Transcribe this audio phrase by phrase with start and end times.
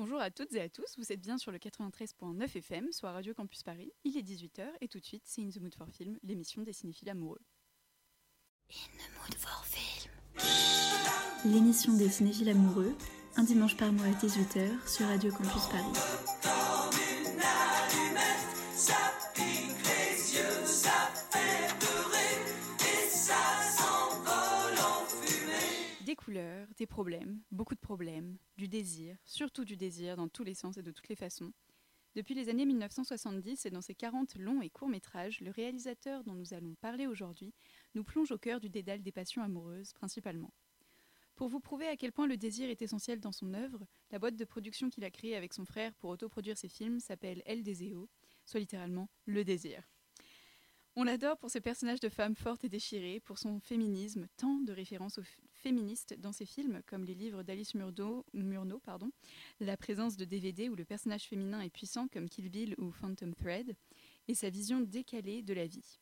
[0.00, 3.34] Bonjour à toutes et à tous, vous êtes bien sur le 93.9 FM, soit Radio
[3.34, 3.92] Campus Paris.
[4.02, 6.72] Il est 18h et tout de suite, c'est In the Mood for Film, l'émission des
[6.72, 7.42] cinéphiles amoureux.
[8.70, 10.10] In the Mood for Film.
[11.44, 12.96] L'émission des cinéphiles amoureux,
[13.36, 16.29] un dimanche par mois à 18h sur Radio Campus Paris.
[26.30, 30.82] Des problèmes, beaucoup de problèmes, du désir, surtout du désir dans tous les sens et
[30.82, 31.52] de toutes les façons.
[32.14, 36.34] Depuis les années 1970 et dans ses 40 longs et courts métrages, le réalisateur dont
[36.34, 37.54] nous allons parler aujourd'hui
[37.94, 40.52] nous plonge au cœur du dédale des passions amoureuses, principalement.
[41.36, 44.36] Pour vous prouver à quel point le désir est essentiel dans son œuvre, la boîte
[44.36, 48.08] de production qu'il a créée avec son frère pour autoproduire ses films s'appelle El Deseo,
[48.44, 49.82] soit littéralement le désir.
[50.96, 54.72] On l'adore pour ses personnages de femmes fortes et déchirées, pour son féminisme, tant de
[54.72, 59.10] références aux féministes dans ses films, comme les livres d'Alice Murdo, Murnau, pardon,
[59.60, 63.34] la présence de DVD où le personnage féminin est puissant comme Kill Bill ou Phantom
[63.34, 63.76] Thread,
[64.26, 66.00] et sa vision décalée de la vie.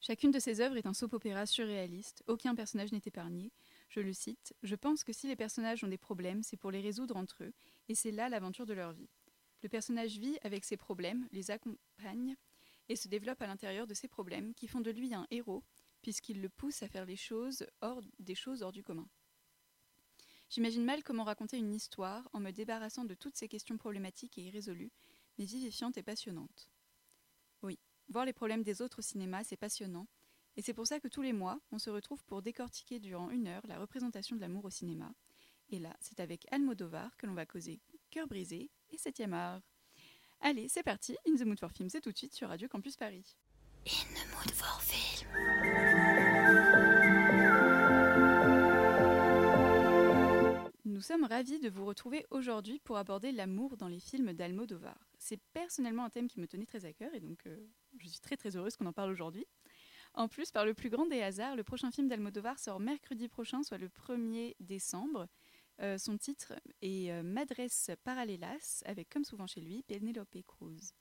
[0.00, 3.52] Chacune de ses œuvres est un soap-opéra surréaliste, aucun personnage n'est épargné.
[3.90, 6.80] Je le cite, Je pense que si les personnages ont des problèmes, c'est pour les
[6.80, 7.52] résoudre entre eux,
[7.90, 9.10] et c'est là l'aventure de leur vie.
[9.62, 12.36] Le personnage vit avec ses problèmes, les accompagne,
[12.90, 15.62] et se développe à l'intérieur de ses problèmes, qui font de lui un héros,
[16.02, 19.08] puisqu'il le pousse à faire les choses hors des choses hors du commun.
[20.48, 24.42] J'imagine mal comment raconter une histoire en me débarrassant de toutes ces questions problématiques et
[24.42, 24.90] irrésolues,
[25.38, 26.68] mais vivifiantes et passionnantes.
[27.62, 30.08] Oui, voir les problèmes des autres au cinéma, c'est passionnant,
[30.56, 33.46] et c'est pour ça que tous les mois, on se retrouve pour décortiquer durant une
[33.46, 35.14] heure la représentation de l'amour au cinéma.
[35.68, 39.62] Et là, c'est avec Almodovar que l'on va causer Cœur brisé et 7 art.
[40.42, 42.96] Allez, c'est parti, In the Mood for Film, c'est tout de suite sur Radio Campus
[42.96, 43.36] Paris.
[43.86, 45.28] In the Mood for Film.
[50.86, 54.98] Nous sommes ravis de vous retrouver aujourd'hui pour aborder l'amour dans les films d'Almodovar.
[55.18, 57.56] C'est personnellement un thème qui me tenait très à cœur et donc euh,
[57.98, 59.46] je suis très très heureuse qu'on en parle aujourd'hui.
[60.14, 63.62] En plus, par le plus grand des hasards, le prochain film d'Almodovar sort mercredi prochain,
[63.62, 65.28] soit le 1er décembre.
[65.80, 66.52] Euh, son titre
[66.82, 70.92] est euh, Madresse Paralelas, avec comme souvent chez lui, Penelope Cruz.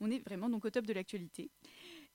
[0.00, 1.50] On est vraiment donc au top de l'actualité.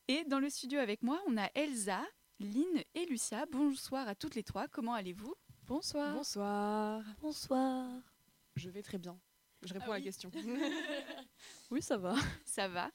[0.08, 2.06] Et dans le studio avec moi, on a Elsa,
[2.40, 3.46] Lynn et Lucia.
[3.52, 5.34] Bonsoir à toutes les trois, comment allez-vous?
[5.64, 6.14] Bonsoir.
[6.16, 7.02] Bonsoir.
[7.22, 7.88] Bonsoir.
[8.56, 9.18] Je vais très bien.
[9.64, 10.00] Je réponds Ah à oui.
[10.00, 10.32] la question.
[11.72, 12.16] Oui, ça va.
[12.44, 12.92] Ça va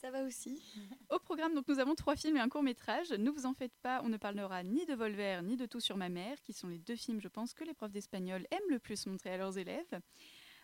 [0.00, 0.62] Ça va aussi.
[1.10, 3.10] Au programme, donc, nous avons trois films et un court métrage.
[3.10, 5.96] Ne vous en faites pas, on ne parlera ni de Volver ni de Tout sur
[5.98, 8.78] ma mère, qui sont les deux films, je pense, que les profs d'espagnol aiment le
[8.78, 10.00] plus montrer à leurs élèves.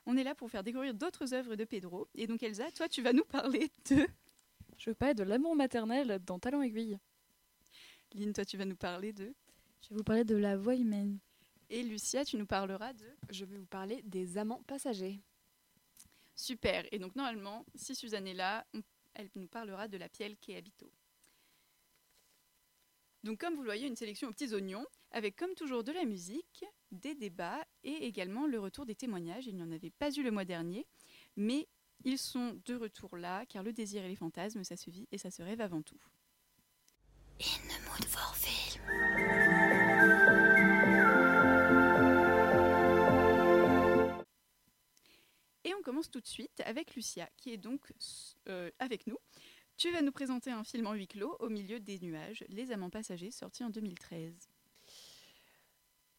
[0.06, 2.08] On est là pour faire découvrir d'autres œuvres de Pedro.
[2.14, 4.06] Et donc, Elsa, toi, tu vas nous parler de.
[4.78, 6.98] Je veux parler de l'amour maternel dans Talent Aiguille.
[8.14, 9.34] Lynn, toi, tu vas nous parler de.
[9.82, 11.18] Je vais vous parler de la voix humaine.
[11.68, 13.04] Et Lucia, tu nous parleras de.
[13.30, 15.20] Je vais vous parler des amants passagers.
[16.34, 16.86] Super.
[16.92, 18.80] Et donc, normalement, si Suzanne est là, on-
[19.16, 20.90] elle nous parlera de la pielle qui habito.
[23.24, 26.04] Donc, comme vous le voyez, une sélection aux petits oignons, avec comme toujours de la
[26.04, 29.46] musique, des débats et également le retour des témoignages.
[29.46, 30.86] Il n'y en avait pas eu le mois dernier,
[31.36, 31.66] mais
[32.04, 35.18] ils sont de retour là, car le désir et les fantasmes, ça se vit et
[35.18, 36.00] ça se rêve avant tout.
[45.96, 47.90] Commence tout de suite avec Lucia, qui est donc
[48.50, 49.16] euh, avec nous.
[49.78, 52.90] Tu vas nous présenter un film en huis clos, au milieu des nuages, Les Amants
[52.90, 54.34] Passagers, sorti en 2013.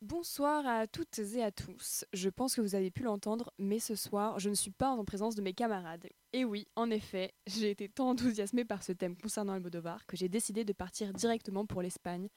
[0.01, 2.05] Bonsoir à toutes et à tous.
[2.11, 5.05] Je pense que vous avez pu l'entendre, mais ce soir, je ne suis pas en
[5.05, 6.09] présence de mes camarades.
[6.33, 10.27] Et oui, en effet, j'ai été tant enthousiasmée par ce thème concernant Almodovar que j'ai
[10.27, 12.29] décidé de partir directement pour l'Espagne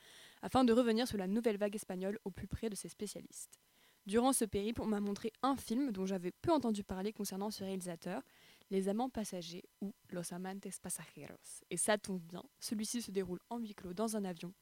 [0.42, 3.58] afin de revenir sur la nouvelle vague espagnole au plus près de ses spécialistes.
[4.06, 7.62] Durant ce périple, on m'a montré un film dont j'avais peu entendu parler concernant ce
[7.64, 8.22] réalisateur,
[8.70, 11.62] Les Amants Passagers ou Los Amantes Pasajeros.
[11.70, 14.52] Et ça tombe bien, celui-ci se déroule en huis clos dans un avion.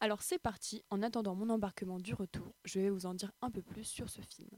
[0.00, 3.50] Alors c'est parti, en attendant mon embarquement du retour, je vais vous en dire un
[3.50, 4.50] peu plus sur ce film.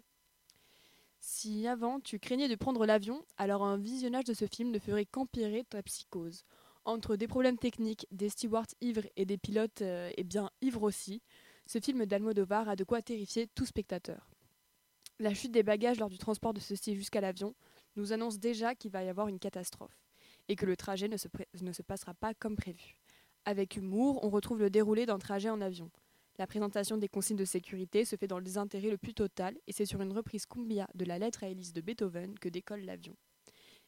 [1.21, 5.07] Si avant tu craignais de prendre l'avion, alors un visionnage de ce film ne ferait
[5.07, 6.45] qu'empirer ta psychose.
[6.85, 11.23] Entre des problèmes techniques, des stewards ivres et des pilotes euh, eh bien ivres aussi,
[11.69, 14.31] ce film d'Almodovar a de quoi terrifier tout spectateur.
[15.19, 17.55] La chute des bagages lors du transport de ceux-ci jusqu'à l'avion
[17.95, 20.01] nous annonce déjà qu'il va y avoir une catastrophe
[20.49, 22.95] et que le trajet ne se, passera pas comme prévu.
[23.45, 25.91] Avec humour, on retrouve le déroulé d'un trajet en avion.
[26.39, 29.73] La présentation des consignes de sécurité se fait dans le désintérêt le plus total et
[29.73, 33.15] c'est sur une reprise cumbia de la lettre à Élise de Beethoven que décolle l'avion.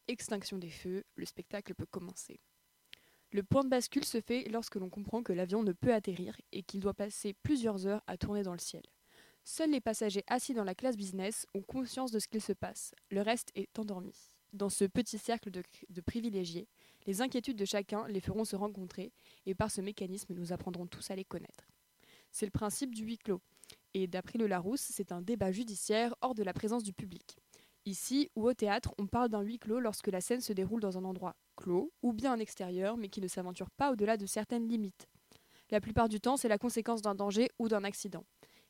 [0.06, 2.41] Extinction des feux, le spectacle peut commencer.
[3.32, 6.65] Le point de bascule se fait lorsque l'on comprend que l'avion ne peut atterrir et
[6.65, 8.82] qu'il doit passer plusieurs heures à tourner dans le ciel.
[9.44, 12.93] Seuls les passagers assis dans la classe business ont conscience de ce qu'il se passe.
[13.11, 14.12] Le reste est endormi.
[14.53, 16.67] Dans ce petit cercle de, de privilégiés,
[17.06, 19.12] les inquiétudes de chacun les feront se rencontrer
[19.47, 21.69] et par ce mécanisme, nous apprendrons tous à les connaître.
[22.33, 23.41] C'est le principe du huis clos.
[23.94, 27.37] Et d'après le Larousse, c'est un débat judiciaire hors de la présence du public.
[27.87, 30.99] Ici ou au théâtre, on parle d'un huis clos lorsque la scène se déroule dans
[30.99, 31.37] un endroit
[31.67, 35.07] ou bien en extérieur, mais qui ne s'aventure pas au-delà de certaines limites.
[35.71, 38.25] La plupart du temps, c'est la conséquence d'un danger ou d'un accident.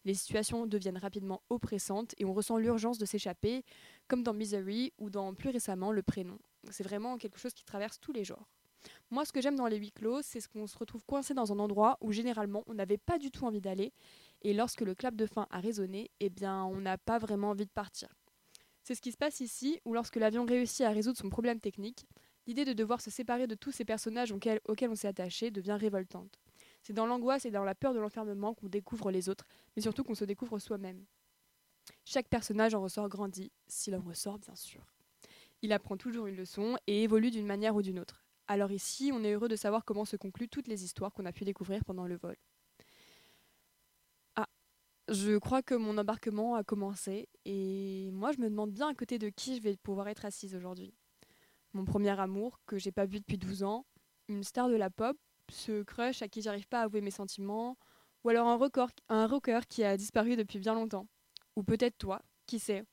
[0.05, 3.65] Les situations deviennent rapidement oppressantes et on ressent l'urgence de s'échapper,
[4.09, 6.39] comme dans Misery ou dans plus récemment Le Prénom.
[6.71, 8.49] C'est vraiment quelque chose qui traverse tous les genres.
[9.11, 11.53] Moi, ce que j'aime dans les huis clos, c'est ce qu'on se retrouve coincé dans
[11.53, 13.93] un endroit où généralement on n'avait pas du tout envie d'aller,
[14.43, 17.67] et lorsque le clap de fin a résonné, eh bien, on n'a pas vraiment envie
[17.67, 18.09] de partir.
[18.83, 22.07] C'est ce qui se passe ici, où lorsque l'avion réussit à résoudre son problème technique,
[22.47, 26.39] l'idée de devoir se séparer de tous ces personnages auxquels, on s'est attaché devient révoltante.
[26.83, 29.47] C'est dans l'angoisse et dans la peur de l'enfermement qu'on découvre les autres,
[29.77, 31.05] mais surtout qu'on se découvre soi-même.
[32.05, 34.85] Chaque personnage en ressort grandi, s'il en ressort bien sûr.
[35.63, 38.25] Il apprend toujours une leçon et évolue d'une manière ou d'une autre.
[38.49, 41.33] Alors ici, on est heureux de savoir comment se concluent toutes les histoires qu'on a
[41.33, 42.37] pu découvrir pendant le vol.
[44.37, 44.49] Ah,
[45.09, 49.19] je crois que mon embarquement a commencé et moi je me demande bien à côté
[49.19, 50.95] de qui je vais pouvoir être assise aujourd'hui.
[51.73, 53.87] Mon premier amour, que j'ai pas vu depuis 12 ans,
[54.29, 55.17] une star de la pop,
[55.49, 57.77] ce crush à qui j'arrive pas à avouer mes sentiments,
[58.25, 61.07] ou alors un, record, un rocker qui a disparu depuis bien longtemps.
[61.57, 62.85] Ou peut-être toi, qui sait.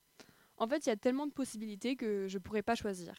[0.58, 3.16] En fait, il y a tellement de possibilités que je pourrais pas choisir.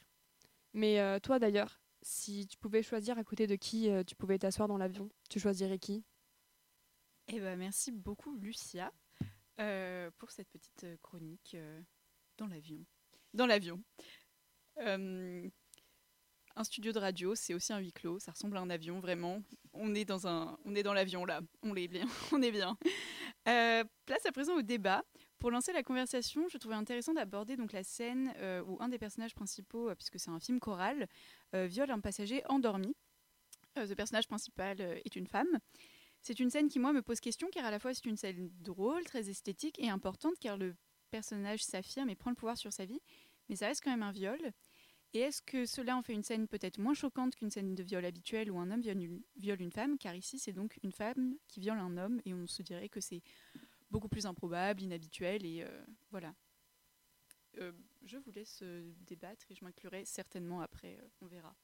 [0.72, 4.38] Mais euh, toi d'ailleurs, si tu pouvais choisir à côté de qui euh, tu pouvais
[4.38, 6.04] t'asseoir dans l'avion, tu choisirais qui?
[7.28, 8.92] Eh ben, merci beaucoup, Lucia,
[9.60, 11.56] euh, pour cette petite chronique
[12.38, 12.84] dans l'avion.
[13.34, 13.82] Dans l'avion.
[14.80, 15.48] Euh,
[16.56, 18.18] un studio de radio, c'est aussi un huis clos.
[18.18, 19.42] Ça ressemble à un avion, vraiment.
[19.72, 21.40] On est dans un, on est dans l'avion là.
[21.62, 22.06] On est bien.
[23.46, 25.02] Euh, place à présent au débat.
[25.38, 28.98] Pour lancer la conversation, je trouvais intéressant d'aborder donc la scène euh, où un des
[28.98, 31.08] personnages principaux, puisque c'est un film choral,
[31.54, 32.94] viole un passager endormi.
[33.76, 35.60] Ce personnage principal est une femme.
[36.20, 38.50] C'est une scène qui, moi, me pose question, car à la fois c'est une scène
[38.60, 40.76] drôle, très esthétique et importante, car le
[41.10, 43.00] personnage s'affirme et prend le pouvoir sur sa vie,
[43.48, 44.52] mais ça reste quand même un viol.
[45.14, 48.04] Et est-ce que cela en fait une scène peut-être moins choquante qu'une scène de viol
[48.04, 48.82] habituelle où un homme
[49.36, 52.46] viole une, femme, car ici c'est donc une femme qui viole un homme, et on
[52.46, 53.22] se dirait que c'est
[53.90, 56.34] beaucoup plus improbable, inhabituel, et euh, voilà.
[57.58, 57.72] Euh,
[58.04, 61.54] je vous laisse euh, débattre et je m'inclurai certainement après, on verra.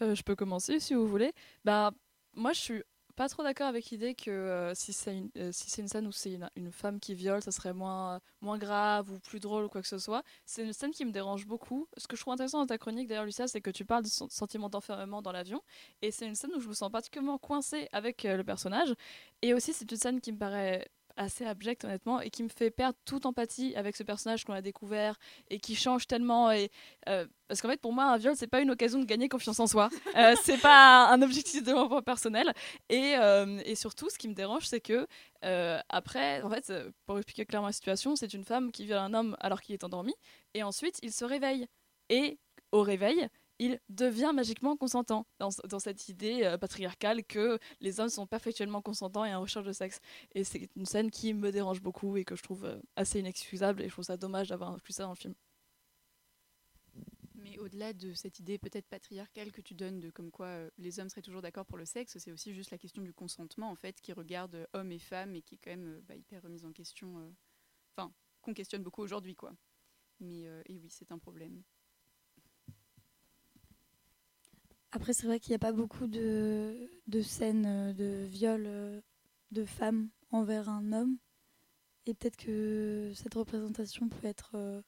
[0.00, 1.32] Je peux commencer si vous voulez.
[1.62, 1.92] Bah,
[2.32, 2.82] moi, je suis
[3.20, 6.10] pas trop d'accord avec l'idée que euh, si c'est une, euh, si une scène où
[6.10, 9.82] c'est une, femme qui viole, ça serait moins, moins grave ou plus drôle ou quoi
[9.82, 10.22] que ce soit.
[10.46, 11.86] C'est une scène qui me dérange beaucoup.
[11.98, 14.08] Ce que je trouve intéressant dans ta chronique, d'ailleurs, Lucia, c'est que tu parles du
[14.08, 15.60] sen- sentiment d'enfermement dans l'avion.
[16.00, 18.94] Et c'est une scène où je me sens particulièrement coincée avec euh, le personnage.
[19.42, 20.88] Et aussi, c'est une scène qui me paraît
[21.20, 24.62] assez abjecte honnêtement et qui me fait perdre toute empathie avec ce personnage qu'on a
[24.62, 25.18] découvert
[25.50, 26.70] et qui change tellement et
[27.08, 29.60] euh, parce qu'en fait pour moi un viol c'est pas une occasion de gagner confiance
[29.60, 29.90] en soi.
[30.16, 32.52] Euh, c'est pas un objectif de développement personnel.
[32.88, 35.06] Et, euh, et surtout ce qui me dérange c'est que
[35.44, 36.72] euh, après en fait
[37.06, 39.84] pour expliquer clairement la situation c'est une femme qui viole un homme alors qu'il est
[39.84, 40.14] endormi
[40.54, 41.66] et ensuite il se réveille.
[42.08, 42.38] Et
[42.72, 43.28] au réveil
[43.60, 49.26] il devient magiquement consentant dans, cette idée euh, patriarcale que les hommes sont perpétuellement consentants
[49.26, 50.00] et en recherche de sexe.
[50.34, 53.82] Et c'est une scène qui me dérange beaucoup et que je trouve euh, assez inexcusable
[53.82, 55.34] et je trouve ça dommage d'avoir inclus ça dans le film.
[57.34, 60.98] Mais au-delà de cette idée peut-être patriarcale que tu donnes de comme quoi euh, les
[60.98, 63.76] hommes seraient toujours d'accord pour le sexe, c'est aussi juste la question du consentement en
[63.76, 66.72] fait qui regarde hommes et femmes et qui est quand même bah, hyper remise en
[66.72, 67.30] question,
[67.94, 69.52] enfin qu'on questionne beaucoup aujourd'hui quoi.
[70.18, 71.62] Mais et oui c'est un problème.
[74.92, 79.00] Après, c'est vrai qu'il n'y a pas beaucoup de, de scènes euh, de viol euh,
[79.52, 81.16] de femmes envers un homme.
[82.06, 84.82] Et peut-être que cette représentation peut être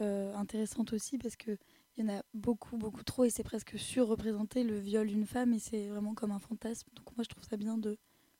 [0.00, 1.58] euh, intéressante aussi parce qu'il
[1.98, 5.58] y en a beaucoup, beaucoup trop et c'est presque surreprésenté le viol d'une femme et
[5.58, 6.88] c'est vraiment comme un fantasme.
[6.94, 7.98] Donc moi, je trouve ça bien de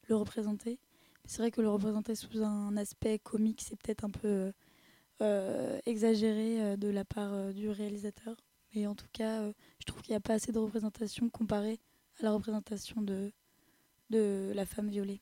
[0.08, 0.78] le représenter.
[1.26, 4.52] C'est vrai que le représenter sous un aspect comique, c'est peut-être un peu
[5.84, 8.36] exagéré de la part du réalisateur.
[8.74, 11.80] Mais en tout cas, euh, je trouve qu'il n'y a pas assez de représentation comparée
[12.20, 13.32] à la représentation de,
[14.10, 15.20] de la femme violée.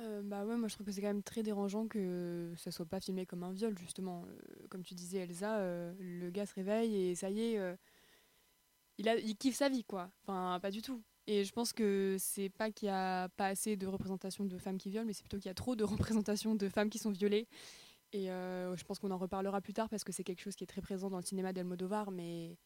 [0.00, 2.86] Euh, bah ouais, moi je trouve que c'est quand même très dérangeant que ça soit
[2.86, 4.24] pas filmé comme un viol, justement.
[4.26, 5.58] Euh, comme tu disais, Elsa,
[5.98, 7.76] le gars se réveille et ça y est,
[8.98, 10.10] il kiffe sa vie, quoi.
[10.22, 11.02] Enfin, pas du tout.
[11.26, 14.78] Et je pense que c'est pas qu'il y a pas assez de représentation de femmes
[14.78, 15.84] qui violent, mais c'est plutôt qu'il y a trop de
[16.24, 17.46] représentation de femmes qui sont violées.
[18.12, 20.64] Et euh, je pense qu'on en reparlera plus tard parce que c'est quelque chose qui
[20.64, 22.56] est très présent dans le cinéma d'Almodovar, mais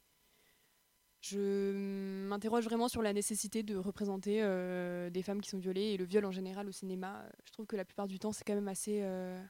[1.21, 5.97] je m'interroge vraiment sur la nécessité de représenter euh, des femmes qui sont violées et
[5.97, 7.25] le viol en général au cinéma.
[7.45, 9.43] Je trouve que la plupart du temps, c'est quand même assez, euh,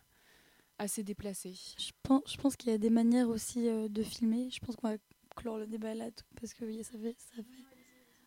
[0.79, 1.55] assez déplacé.
[1.79, 4.49] Je pense, je pense qu'il y a des manières aussi de filmer.
[4.51, 4.97] Je pense qu'on va
[5.37, 6.09] clore le débat là
[6.41, 7.17] parce que oui, ça fait.
[7.19, 7.65] Ça fait...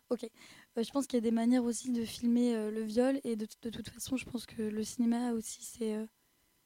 [0.09, 0.29] Ok.
[0.77, 3.69] Je pense qu'il y a des manières aussi de filmer le viol et de, de
[3.71, 6.05] toute façon, je pense que le cinéma aussi, c'est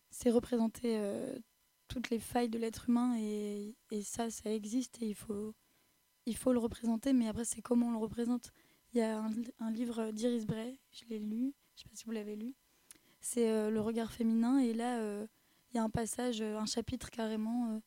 [0.10, 1.38] c'est représenter euh,
[1.88, 5.54] toutes les failles de l'être humain et, ça, ça existe et il faut,
[6.26, 7.14] il faut le représenter.
[7.14, 8.52] Mais après, c'est comment on le représente.
[8.94, 11.96] Il y a un, li- un livre d'Iris Bray, je l'ai lu, je sais pas
[11.96, 12.56] si vous l'avez lu.
[13.22, 15.00] C'est euh, Le regard féminin et là.
[15.00, 15.28] euh,
[15.72, 17.80] il y a un passage, un chapitre carrément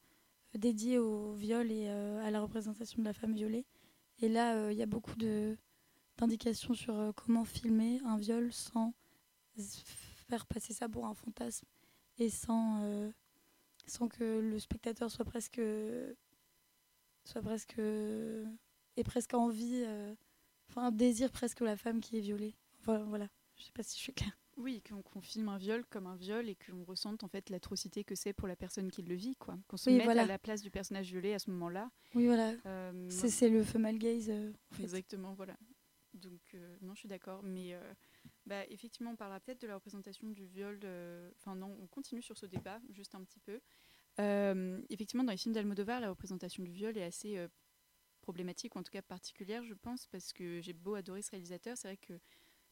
[0.55, 3.67] dédié au viol et à la représentation de la femme violée.
[4.21, 5.57] Et là, il y a beaucoup de
[6.17, 8.95] d'indications sur comment filmer un viol sans
[10.29, 11.67] faire passer ça pour un fantasme
[12.19, 13.11] et sans, euh,
[13.87, 15.61] sans que le spectateur soit presque
[17.25, 20.15] soit presque ait presque envie, euh,
[20.69, 22.55] enfin désire presque la femme qui est violée.
[22.81, 24.37] Enfin voilà, je sais pas si je suis claire.
[24.59, 28.15] Oui, qu'on filme un viol comme un viol et qu'on ressente en fait l'atrocité que
[28.15, 29.57] c'est pour la personne qui le vit, quoi.
[29.67, 30.23] Qu'on se Oui, mette voilà.
[30.23, 31.91] à la place du personnage violé à ce moment-là.
[32.15, 34.29] Oui voilà, Euh, c'est c'est le female gaze.
[34.29, 34.83] euh, en fait.
[34.83, 35.57] Exactement, voilà.
[36.13, 37.41] Donc, euh, non, je suis d'accord.
[37.43, 37.75] Mais
[38.47, 40.79] bah, effectivement, on parlera peut-être de la représentation du viol.
[41.39, 43.61] Enfin, non, on continue sur ce débat, juste un petit peu.
[44.21, 47.49] Euh, effectivement, dans les films d'Almodovar, la représentation du viol est assez euh,
[48.21, 51.77] problématique, ou en tout cas particulière, je pense, parce que j'ai beau adorer ce réalisateur,
[51.77, 52.19] c'est vrai que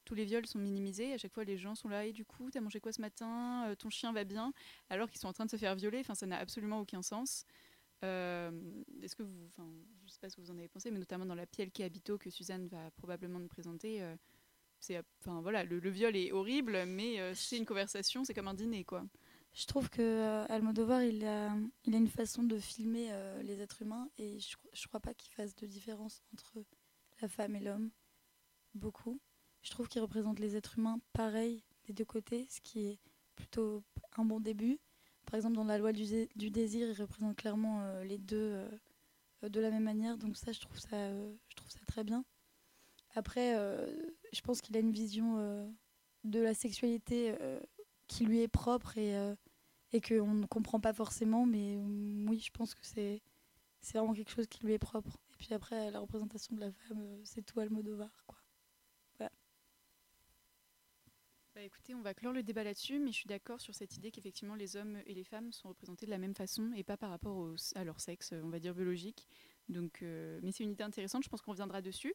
[0.04, 1.12] tous les viols sont minimisés.
[1.12, 3.68] À chaque fois, les gens sont là, et du coup, t'as mangé quoi ce matin
[3.68, 4.52] Euh, Ton chien va bien
[4.88, 6.00] Alors qu'ils sont en train de se faire violer.
[6.00, 7.44] Enfin, ça n'a absolument aucun sens.
[8.02, 8.50] Euh,
[9.02, 9.68] Est-ce que vous, enfin,
[10.06, 11.82] je sais pas ce que vous en avez pensé, mais notamment dans la Piel qui
[11.82, 14.02] habito que Suzanne va probablement nous présenter,
[15.20, 18.84] enfin voilà, le, viol est horrible, mais euh, c'est une conversation, c'est comme un dîner,
[18.84, 19.04] quoi.
[19.52, 21.52] Je trouve que euh, Almodovar, il a,
[21.84, 25.12] il a une façon de filmer euh, les êtres humains et je, je crois pas
[25.12, 26.64] qu'il fasse de différence entre
[27.20, 27.90] la femme et l'homme.
[28.74, 29.20] Beaucoup.
[29.62, 32.98] Je trouve qu'il représente les êtres humains pareil des deux côtés, ce qui est
[33.34, 33.82] plutôt
[34.16, 34.78] un bon début.
[35.26, 36.04] Par exemple, dans la loi du,
[36.36, 38.64] du désir, il représente clairement les deux
[39.42, 40.16] de la même manière.
[40.16, 41.10] Donc ça, je trouve ça,
[41.48, 42.24] je trouve ça très bien.
[43.14, 43.86] Après, euh,
[44.32, 45.68] je pense qu'il a une vision euh,
[46.24, 47.60] de la sexualité euh,
[48.06, 49.14] qui lui est propre et,
[49.92, 51.46] et qu'on ne comprend pas forcément.
[51.46, 53.20] Mais euh, oui, je pense que c'est
[53.92, 55.18] vraiment quelque chose qui lui est propre.
[55.32, 58.24] Et puis après, la représentation de la femme, c'est tout Almodovar.
[58.26, 58.38] Quoi.
[61.52, 64.12] Bah, écoutez, on va clore le débat là-dessus, mais je suis d'accord sur cette idée
[64.12, 67.10] qu'effectivement les hommes et les femmes sont représentés de la même façon et pas par
[67.10, 69.26] rapport à leur sexe, on va dire biologique.
[69.68, 72.14] Donc, mais c'est une idée intéressante, je pense qu'on reviendra dessus.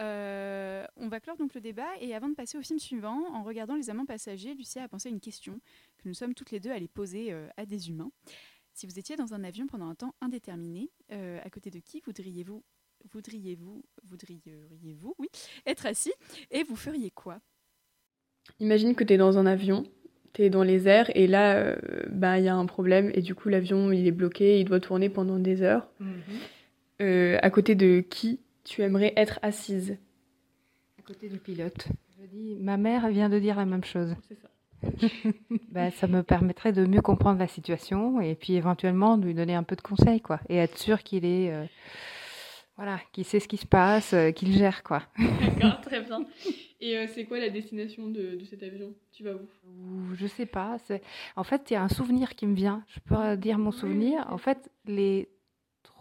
[0.00, 3.42] Euh, on va clore donc le débat et avant de passer au film suivant, en
[3.42, 5.60] regardant les amants passagers, Lucia a pensé à une question
[5.98, 8.10] que nous sommes toutes les deux allées poser euh, à des humains.
[8.74, 12.00] Si vous étiez dans un avion pendant un temps indéterminé, euh, à côté de qui
[12.00, 12.62] voudriez-vous,
[13.10, 15.28] voudriez-vous, voudriez-vous, oui,
[15.66, 16.12] être assis
[16.52, 17.40] et vous feriez quoi?
[18.60, 19.84] Imagine que tu es dans un avion,
[20.32, 21.76] tu es dans les airs et là, euh,
[22.08, 24.78] bah, il y a un problème et du coup l'avion il est bloqué, il doit
[24.78, 25.88] tourner pendant des heures.
[27.00, 29.98] Euh, à côté de qui tu aimerais être assise
[30.98, 31.88] À côté du pilote.
[32.20, 34.14] Je dis, ma mère vient de dire la même chose.
[34.28, 34.48] C'est ça.
[35.72, 39.54] Ben, ça me permettrait de mieux comprendre la situation et puis éventuellement de lui donner
[39.54, 40.40] un peu de conseils, quoi.
[40.48, 41.52] Et être sûr qu'il est.
[41.52, 41.64] euh,
[42.76, 45.02] voilà, qu'il sait ce qui se passe, euh, qu'il gère, quoi.
[45.40, 46.20] D'accord, très bien.
[46.80, 48.94] Et euh, c'est quoi la destination de, de cet avion?
[49.12, 50.14] Tu vas où?
[50.14, 50.76] Je sais pas.
[51.36, 52.84] En fait, il y a un souvenir qui me vient.
[52.88, 54.26] Je peux dire mon souvenir.
[54.30, 55.28] En fait, les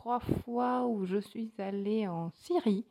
[0.07, 2.85] trois fois où je suis allée en Syrie,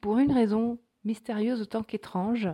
[0.00, 2.48] pour une raison mystérieuse autant qu'étrange,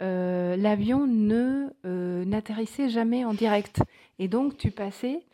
[0.00, 3.82] euh, l'avion ne euh, n'atterrissait jamais en direct.
[4.20, 5.26] Et donc, tu passais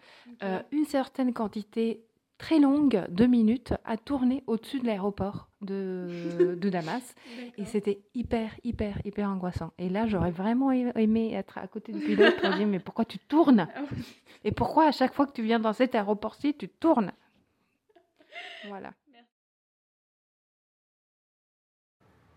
[0.43, 2.03] euh, une certaine quantité
[2.39, 7.15] très longue de minutes à tourner au-dessus de l'aéroport de, de Damas.
[7.59, 9.75] Et c'était hyper, hyper, hyper angoissant.
[9.77, 13.19] Et là, j'aurais vraiment aimé être à côté du pilote pour dire, mais pourquoi tu
[13.19, 13.69] tournes?
[13.77, 13.83] Ah.
[14.45, 17.13] Et pourquoi à chaque fois que tu viens dans cet aéroport-ci, tu tournes?
[18.69, 18.93] Voilà.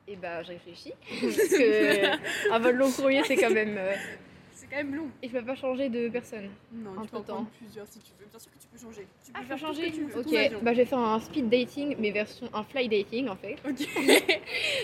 [0.09, 0.93] Et bah, je réfléchis.
[1.21, 3.75] Parce que un vol long courrier, c'est quand même.
[3.77, 3.93] euh,
[4.53, 5.09] C'est quand même long.
[5.21, 6.49] Et je peux pas changer de personne.
[6.71, 8.25] Non, tu peux en prendre plusieurs si tu veux.
[8.25, 9.07] Bien sûr que tu peux changer.
[9.23, 12.49] Tu Ah, je peux changer Ok, bah, je vais faire un speed dating, mais version
[12.53, 13.55] un fly dating en fait.
[13.67, 13.87] Ok.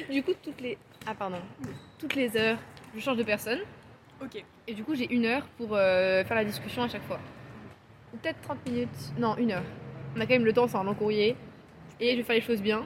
[0.12, 0.78] Du coup, toutes les.
[1.08, 1.40] Ah, pardon.
[1.98, 2.58] Toutes les heures,
[2.94, 3.60] je change de personne.
[4.22, 4.44] Ok.
[4.68, 7.20] Et du coup, j'ai une heure pour euh, faire la discussion à chaque fois.
[8.14, 9.14] Ou peut-être 30 minutes.
[9.18, 9.64] Non, une heure.
[10.16, 11.36] On a quand même le temps, c'est un long courrier.
[12.00, 12.86] Et je vais faire les choses bien.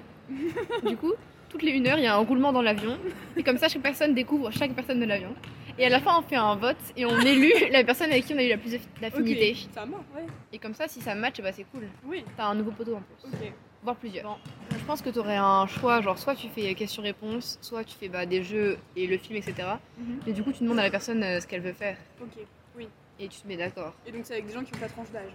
[0.85, 1.13] du coup,
[1.49, 2.97] toutes les une heure, il y a un roulement dans l'avion.
[3.35, 5.33] Et comme ça, chaque personne découvre chaque personne de l'avion.
[5.79, 8.33] Et à la fin, on fait un vote et on élue la personne avec qui
[8.33, 9.55] on a eu la plus d'affinité.
[9.73, 10.25] Ça marche, ouais.
[10.51, 11.83] Et comme ça, si ça match, bah c'est cool.
[12.05, 12.23] Oui.
[12.35, 13.29] T'as un nouveau poteau en plus.
[13.29, 13.51] Ok.
[13.83, 14.39] voire plusieurs.
[14.71, 18.09] Je pense que tu aurais un choix, genre soit tu fais question-réponse, soit tu fais
[18.09, 19.67] bah, des jeux et le film, etc.
[19.99, 20.19] Mhm.
[20.25, 22.43] Mais du coup, tu demandes à la personne euh, ce qu'elle veut faire Ok,
[22.75, 22.87] oui.
[23.19, 23.93] et tu te mets d'accord.
[24.07, 25.31] Et donc c'est avec des gens qui ont ta tranche d'âge.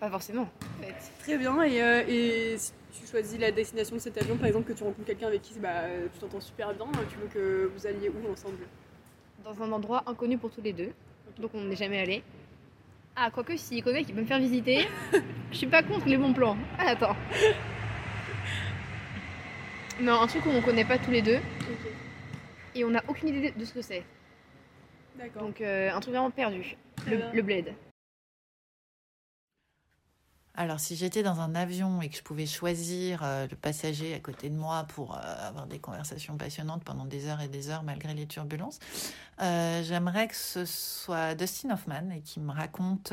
[0.00, 0.94] Pas forcément, en fait.
[1.20, 4.66] Très bien, et, euh, et si tu choisis la destination de cet avion, par exemple,
[4.66, 7.70] que tu rencontres quelqu'un avec qui bah, euh, tu t'entends super bien, tu veux que
[7.74, 8.66] vous alliez où ensemble?
[9.44, 10.90] Dans un endroit inconnu pour tous les deux,
[11.38, 12.22] donc on n'est jamais allé.
[13.14, 14.86] Ah, quoique s'il connaît qui peut me faire visiter,
[15.52, 16.56] je suis pas contre les bons plans.
[16.78, 17.16] Ah, attends.
[20.00, 21.38] Non, un truc où on connaît pas tous les deux
[22.74, 24.02] et on n'a aucune idée de ce que c'est.
[25.18, 25.42] d'accord.
[25.42, 26.76] Donc euh, un truc vraiment perdu.
[27.06, 27.74] Le bled.
[30.56, 34.18] Alors, si j'étais dans un avion et que je pouvais choisir euh, le passager à
[34.18, 37.84] côté de moi pour euh, avoir des conversations passionnantes pendant des heures et des heures
[37.84, 38.80] malgré les turbulences,
[39.40, 43.12] euh, j'aimerais que ce soit Dustin Hoffman et qu'il me raconte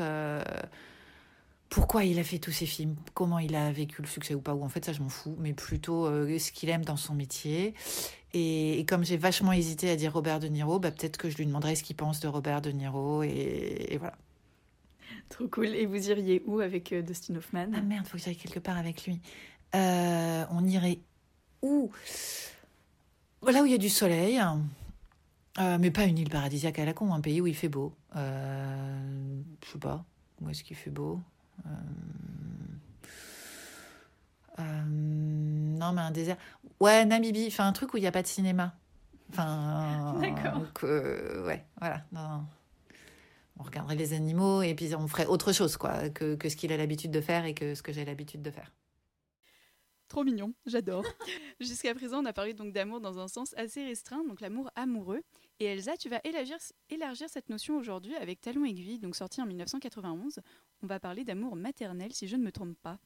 [1.68, 4.54] pourquoi il a fait tous ces films, comment il a vécu le succès ou pas,
[4.54, 7.74] ou en fait ça je m'en fous, mais plutôt ce qu'il aime dans son métier.
[8.34, 11.46] Et, comme j'ai vachement hésité à dire Robert De Niro, bah, peut-être que je lui
[11.46, 14.16] demanderais ce qu'il pense de Robert De Niro et voilà.
[15.28, 15.66] Trop cool.
[15.68, 17.68] Et vous iriez où avec euh, Dustin Hoffman?
[17.74, 19.20] Ah merde, faut que j'aille quelque part avec lui.
[19.74, 20.98] Euh, on irait
[21.62, 21.90] où?
[23.46, 24.40] Là où il y a du soleil,
[25.58, 27.92] Euh, mais pas une île paradisiaque à la con, un pays où il fait beau.
[28.14, 30.04] Euh, je sais pas,
[30.40, 31.20] où est-ce qu'il fait beau?
[34.58, 36.36] Non, mais un désert.
[36.80, 38.74] Ouais, Namibie, enfin un truc où il n'y a pas de cinéma.
[39.30, 40.16] Enfin.
[40.20, 40.62] D'accord.
[40.82, 42.04] ouais, voilà.
[42.12, 42.44] non, non.
[43.58, 46.72] On regarderait les animaux et puis on ferait autre chose, quoi, que, que ce qu'il
[46.72, 48.72] a l'habitude de faire et que ce que j'ai l'habitude de faire.
[50.08, 51.04] Trop mignon, j'adore.
[51.60, 55.22] Jusqu'à présent, on a parlé donc d'amour dans un sens assez restreint, donc l'amour amoureux.
[55.60, 56.56] Et Elsa, tu vas élargir,
[56.88, 60.40] élargir cette notion aujourd'hui avec Talon Aiguille, donc sorti en 1991.
[60.82, 62.98] On va parler d'amour maternel, si je ne me trompe pas.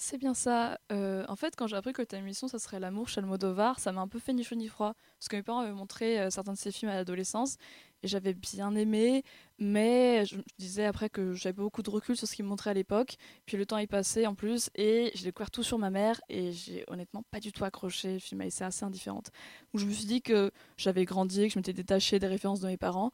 [0.00, 0.78] C'est bien ça.
[0.92, 3.90] Euh, en fait, quand j'ai appris que ta émission, ça serait L'amour chez Almodovar, ça
[3.90, 4.94] m'a un peu fait ni chaud ni froid.
[5.18, 7.56] Parce que mes parents avaient montré euh, certains de ces films à l'adolescence
[8.02, 9.22] et j'avais bien aimé,
[9.58, 12.74] mais je disais après que j'avais beaucoup de recul sur ce qu'ils me montraient à
[12.74, 13.16] l'époque.
[13.46, 16.52] Puis le temps est passé en plus et j'ai découvert tout sur ma mère et
[16.52, 18.14] j'ai honnêtement pas du tout accroché.
[18.14, 19.30] Le film m'a laissé assez indifférente.
[19.72, 22.68] Donc je me suis dit que j'avais grandi, que je m'étais détachée des références de
[22.68, 23.10] mes parents.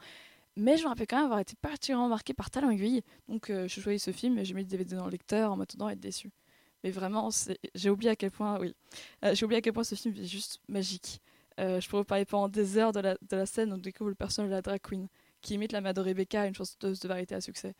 [0.56, 3.02] Mais je me rappelle quand même avoir été particulièrement marquée par Talent Aiguille.
[3.28, 5.56] Donc euh, je choisi ce film et j'ai mis le DVD dans le lecteur en
[5.56, 6.30] m'attendant à être déçue.
[6.85, 7.30] Mais vraiment,
[7.74, 8.74] j'ai oublié à quel point, oui,
[9.24, 11.20] Euh, j'ai oublié à quel point ce film est juste magique.
[11.60, 14.16] Euh, je pourrais vous parler pendant des heures de la, scène où on découvre le
[14.16, 15.08] personnage de la drag queen,
[15.40, 17.74] qui imite la mère de Rebecca, une chanteuse de variété à succès.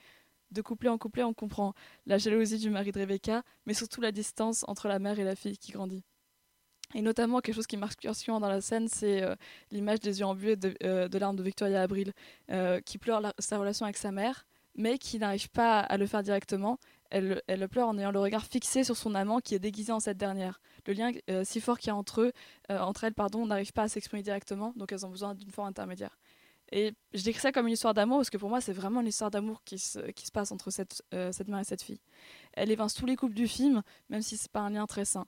[0.51, 1.75] De couplet en couplet, on comprend
[2.07, 5.35] la jalousie du mari de Rebecca, mais surtout la distance entre la mère et la
[5.35, 6.05] fille qui grandit.
[6.95, 9.35] Et notamment, quelque chose qui marque particulièrement dans la scène, c'est euh,
[9.71, 12.13] l'image des yeux embués de, euh, de larmes de Victoria Abril,
[12.51, 16.23] euh, qui pleure sa relation avec sa mère, mais qui n'arrive pas à le faire
[16.23, 16.79] directement.
[17.15, 19.93] Elle, elle le pleure en ayant le regard fixé sur son amant qui est déguisé
[19.93, 20.61] en cette dernière.
[20.85, 22.33] Le lien euh, si fort qu'il y a entre eux,
[22.73, 25.69] euh, entre elles, pardon, n'arrive pas à s'exprimer directement, donc elles ont besoin d'une forme
[25.69, 26.19] intermédiaire.
[26.73, 29.07] Et je décris ça comme une histoire d'amour parce que pour moi, c'est vraiment une
[29.07, 30.01] histoire d'amour qui se,
[30.33, 32.01] passe entre cette, euh, cette mère et cette fille.
[32.55, 35.27] Elle évince tous les couples du film, même si c'est pas un lien très sain.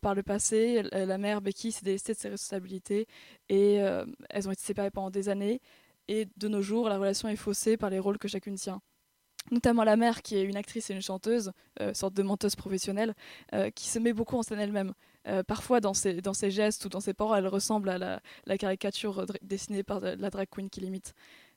[0.00, 3.06] Par le passé, la mère Becky s'est délestée de ses responsabilités
[3.48, 5.60] et elles ont été séparées pendant des années.
[6.08, 8.82] Et de nos jours, la relation est faussée par les rôles que chacune tient.
[9.50, 13.14] Notamment la mère, qui est une actrice et une chanteuse, euh, sorte de menteuse professionnelle,
[13.52, 14.94] euh, qui se met beaucoup en scène elle-même.
[15.26, 19.82] Euh, parfois, dans ses, gestes ou dans ses paroles, elle ressemble à la, caricature dessinée
[19.82, 21.14] par la drag queen qui l'imite.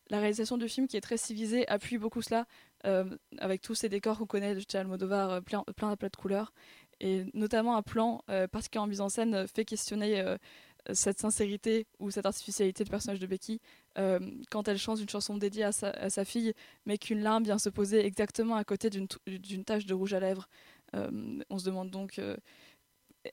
[0.09, 2.45] La réalisation du film, qui est très civilisée, appuie beaucoup cela,
[3.37, 6.51] avec tous ces décors qu'on connaît de chez Almodovar, plein, plein d'aplats de couleurs.
[6.99, 10.23] Et notamment un plan euh, particulièrement mise en scène fait questionner
[10.91, 13.61] cette sincérité ou cette artificialité du personnage de Becky
[13.97, 16.53] euh, quand elle chante une chanson dédiée à sa, fille,
[16.85, 20.47] mais qu'une larme vient se poser exactement à côté d'une tache de rouge à lèvres.
[20.95, 22.37] Euh, on se demande donc euh,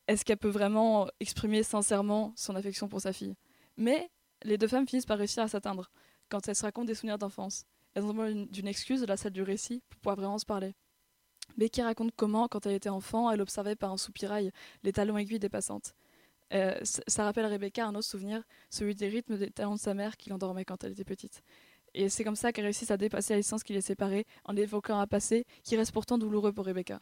[0.07, 3.35] est-ce qu'elle peut vraiment exprimer sincèrement son affection pour sa fille?
[3.77, 4.11] Mais
[4.44, 5.90] les deux femmes finissent par réussir à s'atteindre
[6.29, 7.64] quand elles se racontent des souvenirs d'enfance.
[7.94, 10.46] Elles ont besoin d'une- d'une excuse de la salle du récit pour pouvoir vraiment se
[10.46, 10.75] parler.
[11.57, 14.53] Becky raconte comment, quand elle était enfant, elle observait par un soupirail
[14.85, 15.94] les talons aiguilles des passantes?
[16.53, 20.17] Euh, ça rappelle Rebecca un autre souvenir, celui des rythmes des talons de sa mère
[20.17, 21.43] qui l'endormait quand elle était petite.
[21.95, 24.99] Et c'est comme ça qu'elle réussit à dépasser la distance qui les séparait en évoquant
[24.99, 27.01] un passé qui reste pourtant douloureux pour Rebecca.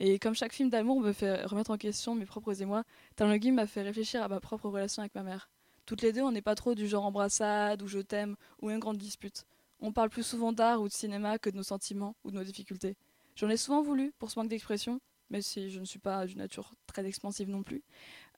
[0.00, 2.82] Et comme chaque film d'amour me fait remettre en question mes propres émois,
[3.14, 5.48] Talon m'a fait réfléchir à ma propre relation avec ma mère.
[5.86, 8.78] Toutes les deux, on n'est pas trop du genre embrassade ou je t'aime ou une
[8.78, 9.44] grande dispute.
[9.80, 12.44] On parle plus souvent d'art ou de cinéma que de nos sentiments ou de nos
[12.44, 12.96] difficultés.
[13.36, 16.38] J'en ai souvent voulu pour ce manque d'expression, même si je ne suis pas d'une
[16.38, 17.82] nature très expansive non plus.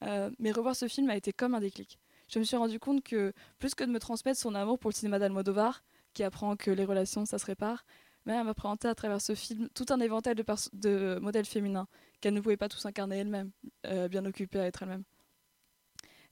[0.05, 1.99] Euh, mais revoir ce film a été comme un déclic.
[2.29, 4.95] Je me suis rendu compte que plus que de me transmettre son amour pour le
[4.95, 7.85] cinéma d'Almodovar, qui apprend que les relations ça se répare,
[8.25, 11.87] mais elle m'a présenté à travers ce film tout un éventail de, de modèles féminins
[12.21, 13.53] qu'elle ne pouvait pas tous incarner elle-même,
[13.87, 15.05] euh, bien occupée à être elle-même.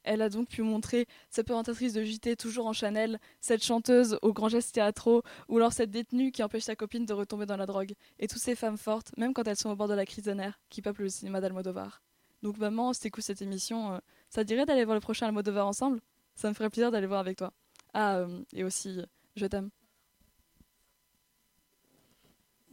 [0.02, 4.34] Elle a donc pu montrer cette présentatrice de JT toujours en Chanel, cette chanteuse aux
[4.34, 7.64] grands gestes théâtraux, ou alors cette détenue qui empêche sa copine de retomber dans la
[7.64, 7.94] drogue.
[8.18, 10.32] Et toutes ces femmes fortes, même quand elles sont au bord de la crise de
[10.32, 12.02] nerfs, qui peuplent le cinéma d'Almodovar.
[12.44, 15.66] Donc maman, si t'écoutes cette émission, euh, ça te dirait d'aller voir le prochain Almodovar
[15.66, 16.02] ensemble?
[16.34, 17.54] Ça me ferait plaisir d'aller voir avec toi.
[17.94, 19.00] Ah, euh, et aussi,
[19.34, 19.70] je t'aime.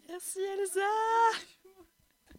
[0.09, 0.81] Merci Elsa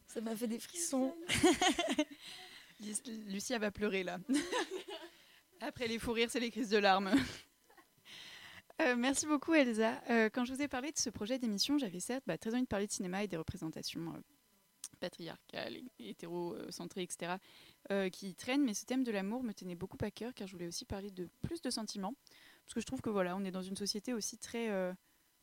[0.06, 1.16] Ça m'a fait des frissons.
[2.80, 4.18] Lucie, va pleurer là.
[5.62, 7.12] Après les fous rires, c'est les crises de larmes.
[8.80, 10.02] Euh, merci beaucoup Elsa.
[10.10, 12.62] Euh, quand je vous ai parlé de ce projet d'émission, j'avais certes bah, très envie
[12.62, 14.18] de parler de cinéma et des représentations euh,
[15.02, 17.36] patriarcales, hétérocentrées, etc.
[18.10, 20.68] qui traînent, mais ce thème de l'amour me tenait beaucoup à cœur car je voulais
[20.68, 22.14] aussi parler de plus de sentiments.
[22.64, 24.68] Parce que je trouve que voilà, on est dans une société aussi très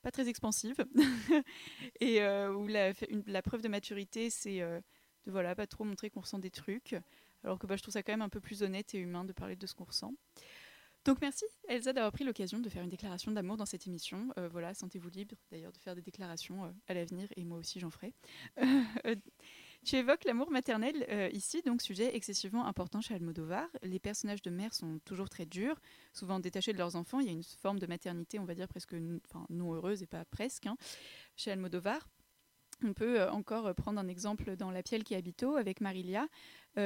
[0.01, 0.77] pas très expansive
[1.99, 2.93] et où la,
[3.27, 6.95] la, preuve de maturité c'est de voilà pas trop montrer qu'on ressent des trucs
[7.43, 9.33] alors que bah, je trouve ça quand même un peu plus honnête et humain de
[9.33, 10.13] parler de ce qu'on ressent.
[11.05, 14.33] Donc merci Elsa d'avoir pris l'occasion de faire une déclaration d'amour dans cette émission.
[14.37, 17.79] Euh, voilà, sentez-vous libre d'ailleurs de faire des déclarations euh, à l'avenir et moi aussi
[17.79, 18.13] j'en ferai.
[19.05, 19.15] Euh,
[19.85, 23.65] tu évoques l'amour maternel ici, donc sujet excessivement important chez Almodovar.
[23.81, 25.79] Les personnages de mère sont toujours très durs,
[26.11, 27.21] souvent détachés de leurs enfants.
[27.21, 30.25] Il y a une forme de maternité, on va dire presque non heureuse et pas
[30.25, 30.75] presque, hein,
[31.37, 32.09] chez Almodovar.
[32.83, 36.27] On peut encore prendre un exemple dans La Pielle qui habito avec Marilia,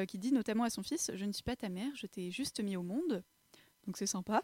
[0.08, 2.60] qui dit notamment à son fils Je ne suis pas ta mère, je t'ai juste
[2.62, 3.24] mis au monde.
[3.86, 4.42] Donc c'est sympa.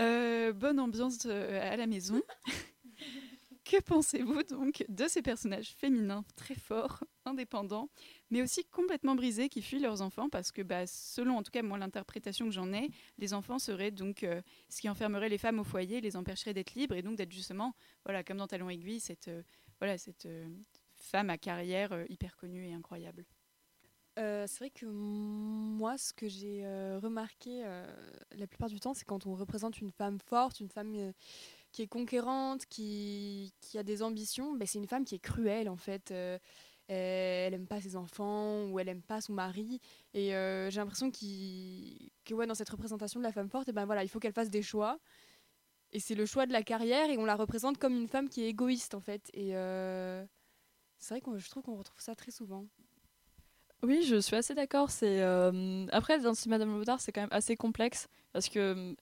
[0.00, 2.22] Euh, bonne ambiance euh, à la maison.
[3.64, 7.88] que pensez-vous donc de ces personnages féminins très forts, indépendants,
[8.30, 10.28] mais aussi complètement brisés qui fuient leurs enfants?
[10.28, 13.90] Parce que, bah, selon en tout cas moi l'interprétation que j'en ai, les enfants seraient
[13.90, 14.26] donc
[14.68, 17.74] ce qui enfermerait les femmes au foyer, les empêcherait d'être libres et donc d'être justement,
[18.04, 19.30] voilà, comme dans Talon aiguille, cette,
[19.78, 20.28] voilà, cette
[20.94, 23.24] femme à carrière hyper connue et incroyable.
[24.18, 27.84] Euh, c'est vrai que moi, ce que j'ai euh, remarqué euh,
[28.36, 31.12] la plupart du temps, c'est quand on représente une femme forte, une femme
[31.72, 35.76] qui est conquérante, qui, a des ambitions, ben, c'est une femme qui est cruelle en
[35.76, 36.12] fait.
[36.88, 39.80] elle aime pas ses enfants ou elle aime pas son mari.
[40.14, 44.04] Et j'ai l'impression que ouais, dans cette représentation de la femme forte, et ben voilà,
[44.04, 44.98] il faut qu'elle fasse des choix.
[45.92, 48.42] Et c'est le choix de la carrière et on la représente comme une femme qui
[48.42, 49.30] est égoïste en fait.
[49.34, 49.50] Et
[50.98, 52.66] c'est vrai que je trouve qu'on retrouve ça très souvent.
[53.84, 54.90] Oui, je suis assez d'accord.
[54.90, 58.94] C'est euh, après dans le Madame Lothar, c'est quand même assez complexe parce que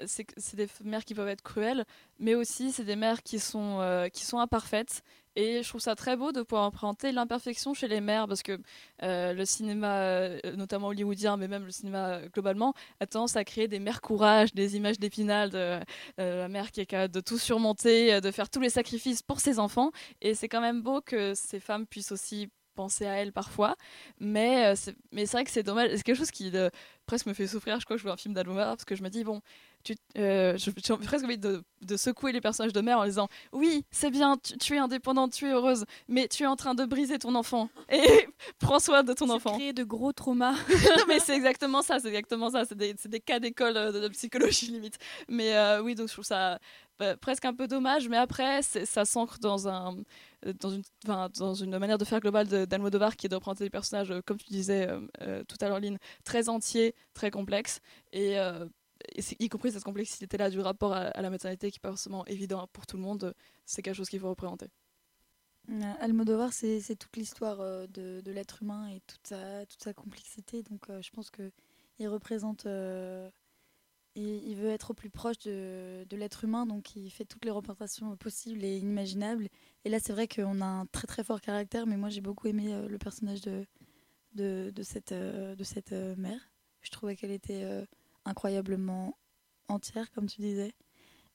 [0.00, 1.84] euh, c'est des mères qui peuvent être cruelles,
[2.18, 5.02] mais aussi c'est des mères qui sont euh, qui sont imparfaites.
[5.36, 8.58] Et je trouve ça très beau de pouvoir présenter l'imperfection chez les mères parce que
[9.02, 14.00] le cinéma, notamment hollywoodien, mais même le cinéma globalement, a tendance à créer des mères
[14.00, 15.80] courage, des images d'épinal de
[16.18, 19.58] la mère qui est capable de tout surmonter, de faire tous les sacrifices pour ses
[19.58, 19.90] enfants.
[20.22, 23.76] Et c'est quand même beau que ces femmes puissent aussi penser à elle parfois.
[24.20, 25.90] Mais euh, c'est, mais c'est vrai que c'est dommage.
[25.94, 26.68] C'est quelque chose qui euh,
[27.06, 27.78] presque me fait souffrir.
[27.80, 29.40] Je crois que je vois un film d'Almodovar parce que je me dis, bon,
[29.82, 33.84] tu, euh, j'ai presque envie de, de, secouer les personnages de mère en disant, oui,
[33.90, 37.18] c'est bien, tu, es indépendante, tu es heureuse, mais tu es en train de briser
[37.18, 37.68] ton enfant.
[37.90, 39.54] Et prends soin de ton enfant.
[39.56, 40.56] créer de gros traumas.
[41.08, 42.64] mais c'est exactement ça, c'est exactement ça.
[42.64, 44.98] C'est des, c'est des cas d'école de, psychologie limite.
[45.28, 46.58] Mais oui, donc je trouve ça
[46.98, 48.08] bah, presque un peu dommage.
[48.08, 49.96] Mais après, ça s'ancre dans un
[50.60, 54.10] dans une, dans une manière de faire globale d'Almodovar qui est de représenter des personnages,
[54.10, 57.80] euh, comme tu disais euh, euh, tout à l'heure, Lynn, très entiers, très complexes,
[58.12, 58.36] et,
[59.38, 62.86] y compris cette complexité-là du rapport à, la maternité qui n'est pas forcément évident pour
[62.86, 63.34] tout le monde,
[63.66, 64.68] c'est quelque chose qu'il faut représenter.
[66.00, 69.26] Almodovar, c'est toute l'histoire de, l'être humain et toute
[69.78, 72.66] sa complexité, donc je pense qu'il représente
[74.16, 78.16] il, veut être au plus proche de, l'être humain, donc il fait toutes les représentations
[78.16, 79.48] possibles et inimaginables.
[79.84, 82.46] Et là, c'est vrai qu'on a un très très fort caractère, mais moi j'ai beaucoup
[82.46, 83.66] aimé euh, le personnage de,
[84.82, 85.56] cette, euh,
[85.92, 86.50] euh, mère.
[86.80, 87.66] Je trouvais qu'elle était
[88.24, 89.16] incroyablement
[89.68, 90.74] entière, comme tu disais.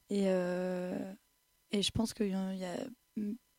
[0.10, 2.34] Et, et je pense qu'il y
[2.66, 2.88] a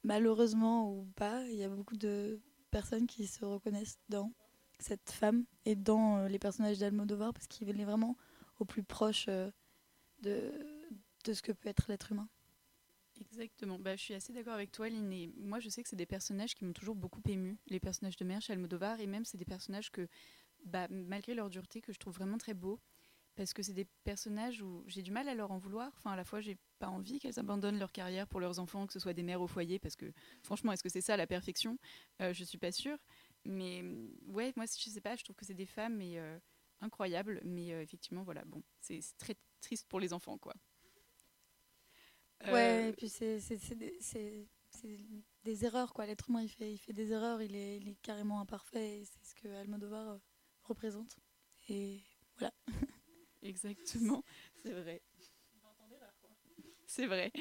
[0.05, 4.33] malheureusement ou pas, il y a beaucoup de personnes qui se reconnaissent dans
[4.79, 8.17] cette femme et dans les personnages d'Almodovar parce qu'il est vraiment
[8.61, 9.51] au plus proche euh,
[10.21, 10.53] de,
[11.25, 12.29] de ce que peut être l'être humain.
[13.21, 13.79] Exactement.
[13.79, 15.13] Bah, je suis assez d'accord avec toi, Lynn.
[15.13, 18.17] Et moi, je sais que c'est des personnages qui m'ont toujours beaucoup ému, les personnages
[18.17, 19.01] de mère chez Almodovar.
[19.01, 20.09] Et même, c'est des personnages que,
[20.65, 22.81] bah, malgré leur dureté, que je trouve vraiment très beaux.
[23.37, 25.93] Parce que c'est des personnages où j'ai du mal à leur en vouloir.
[25.99, 28.93] Enfin, à la fois, j'ai pas envie qu'elles abandonnent leur carrière pour leurs enfants, que
[28.93, 29.79] ce soit des mères au foyer.
[29.79, 31.79] Parce que, franchement, est-ce que c'est ça la perfection?
[32.23, 32.99] Euh, Je suis pas sûre.
[33.45, 33.83] Mais
[34.27, 36.19] ouais, moi, je sais pas, je trouve que c'est des femmes et.
[36.19, 36.39] Euh,
[36.81, 37.41] incroyable.
[37.45, 40.55] Mais euh, effectivement, voilà, bon, c'est très triste pour les enfants, quoi.
[42.47, 43.41] Ouais, euh, et puis c'est
[45.45, 46.07] des erreurs, quoi.
[46.07, 49.25] L'être humain, il fait, il fait des erreurs, il est, il est carrément imparfait, c'est
[49.31, 50.19] ce que Almodovar euh,
[50.65, 51.17] représente.
[51.69, 52.01] Et
[52.39, 52.53] voilà.
[53.43, 54.25] Exactement,
[54.63, 55.03] c'est vrai.
[56.87, 57.33] C'est vrai.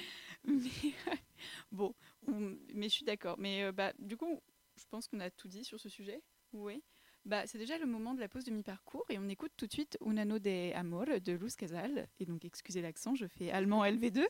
[0.43, 0.69] Mais,
[1.71, 1.93] bon,
[2.28, 3.38] on- mais je suis d'accord.
[3.39, 4.41] Mais bah, du coup,
[4.78, 6.21] je pense qu'on a tout dit sur ce sujet.
[6.54, 6.84] Oui.
[7.25, 9.71] Bah, c'est déjà le moment de la pause de mi-parcours et on écoute tout de
[9.71, 12.08] suite Unano de Amor de Luz Casal.
[12.19, 14.25] Et donc, excusez l'accent, je fais allemand LV2.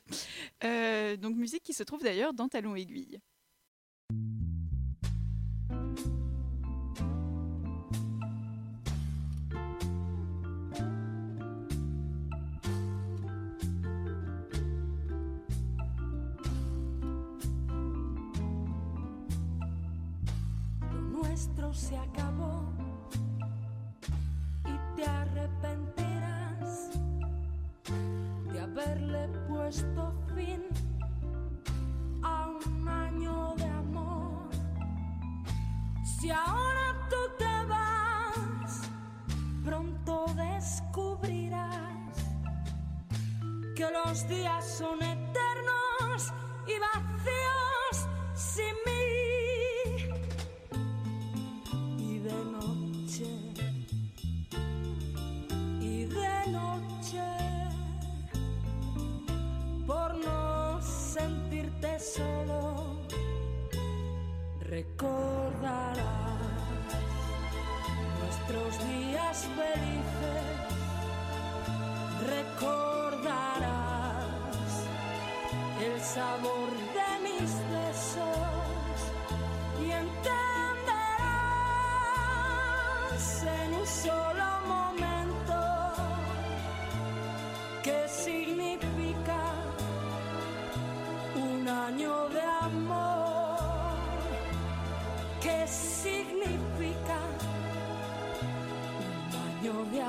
[0.63, 3.19] Euh, donc, musique qui se trouve d'ailleurs dans Talon Aiguille.
[28.89, 30.63] Haberle puesto fin
[32.23, 34.49] a un año de amor.
[36.03, 38.81] Si ahora tú te vas,
[39.63, 42.15] pronto descubrirás
[43.75, 46.33] que los días son eternos
[46.65, 49.18] y vacíos sin mí
[64.69, 65.97] recordarás
[68.19, 70.45] nuestros días felices.
[72.37, 73.65] Recordarás
[75.81, 78.99] el sabor de mis besos
[79.81, 80.43] y entenderás
[83.43, 84.38] en un solo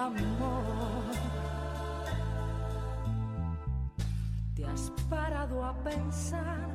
[0.00, 1.04] amor.
[4.56, 6.68] ¿Te has parado a pensar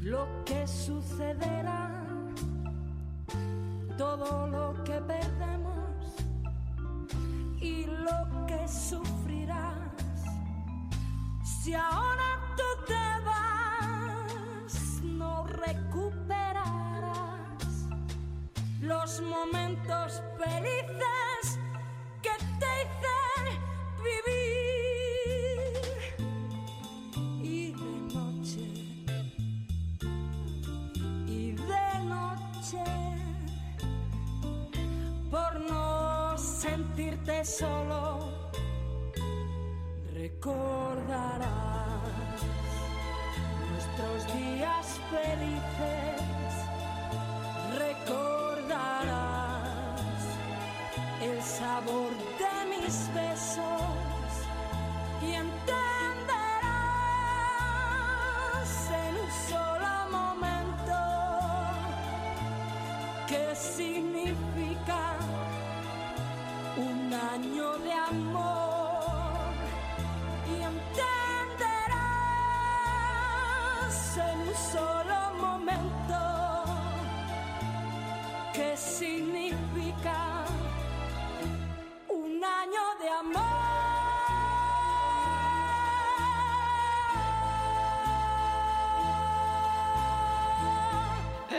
[0.00, 1.90] lo que sucederá?
[3.98, 6.16] Todo lo que perdemos
[7.60, 9.74] y lo que sufrirás.
[11.44, 16.64] Si ahora tú te vas, no recuperarás
[18.80, 19.63] los momentos
[37.44, 38.50] solo,
[40.14, 41.50] recordarás
[43.70, 46.22] nuestros días felices,
[47.78, 49.10] recordarás
[51.20, 54.03] el sabor de mis besos
[67.14, 67.63] un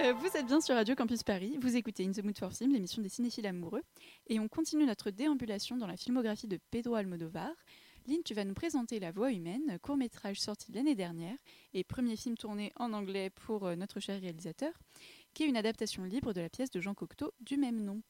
[0.05, 2.71] Euh, vous êtes bien sur Radio Campus Paris, vous écoutez In the Mood for Film,
[2.71, 3.81] l'émission des cinéphiles amoureux,
[4.27, 7.49] et on continue notre déambulation dans la filmographie de Pedro Almodovar.
[8.05, 11.35] Lynn, tu vas nous présenter La Voix humaine, court-métrage sorti l'année dernière
[11.73, 14.73] et premier film tourné en anglais pour euh, notre cher réalisateur,
[15.33, 18.03] qui est une adaptation libre de la pièce de Jean Cocteau du même nom.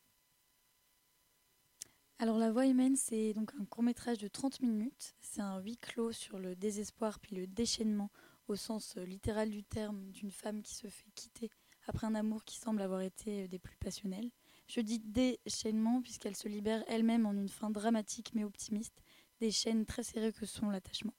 [2.19, 5.15] Alors La Voix humaine, c'est donc un court-métrage de 30 minutes.
[5.21, 8.10] C'est un huis clos sur le désespoir puis le déchaînement
[8.49, 11.51] au sens euh, littéral du terme d'une femme qui se fait quitter
[11.88, 14.30] après un amour qui semble avoir été euh, des plus passionnels.
[14.67, 19.02] Je dis déchaînement puisqu'elle se libère elle-même en une fin dramatique mais optimiste
[19.39, 21.13] des chaînes très serrées que sont l'attachement.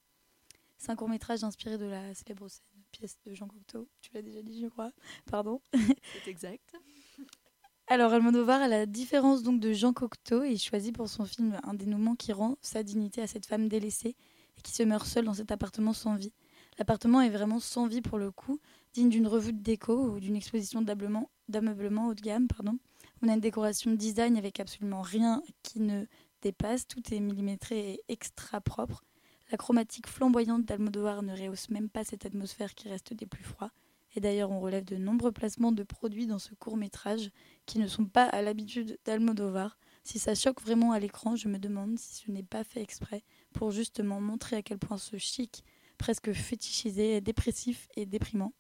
[0.78, 3.88] C'est un court-métrage inspiré de la célèbre scène, pièce de Jean Cocteau.
[4.00, 4.92] Tu l'as déjà dit, je crois.
[5.26, 5.60] Pardon.
[5.72, 6.74] C'est exact.
[7.88, 11.72] Alors Almodovar, à la différence donc de Jean Cocteau, il choisit pour son film un
[11.74, 14.16] dénouement qui rend sa dignité à cette femme délaissée
[14.58, 16.32] et qui se meurt seule dans cet appartement sans vie.
[16.78, 18.60] L'appartement est vraiment sans vie pour le coup,
[19.04, 22.48] d'une revue de déco ou d'une exposition d'ameublement d'ameublement haut de gamme.
[22.48, 22.78] Pardon.
[23.22, 26.06] On a une décoration de design avec absolument rien qui ne
[26.42, 29.04] dépasse, tout est millimétré et extra propre.
[29.50, 33.70] La chromatique flamboyante d'Almodovar ne rehausse même pas cette atmosphère qui reste des plus froids.
[34.16, 37.30] Et d'ailleurs, on relève de nombreux placements de produits dans ce court métrage
[37.66, 39.78] qui ne sont pas à l'habitude d'Almodovar.
[40.04, 43.22] Si ça choque vraiment à l'écran, je me demande si ce n'est pas fait exprès
[43.52, 45.64] pour justement montrer à quel point ce chic,
[45.98, 48.52] presque fétichisé, est dépressif et déprimant.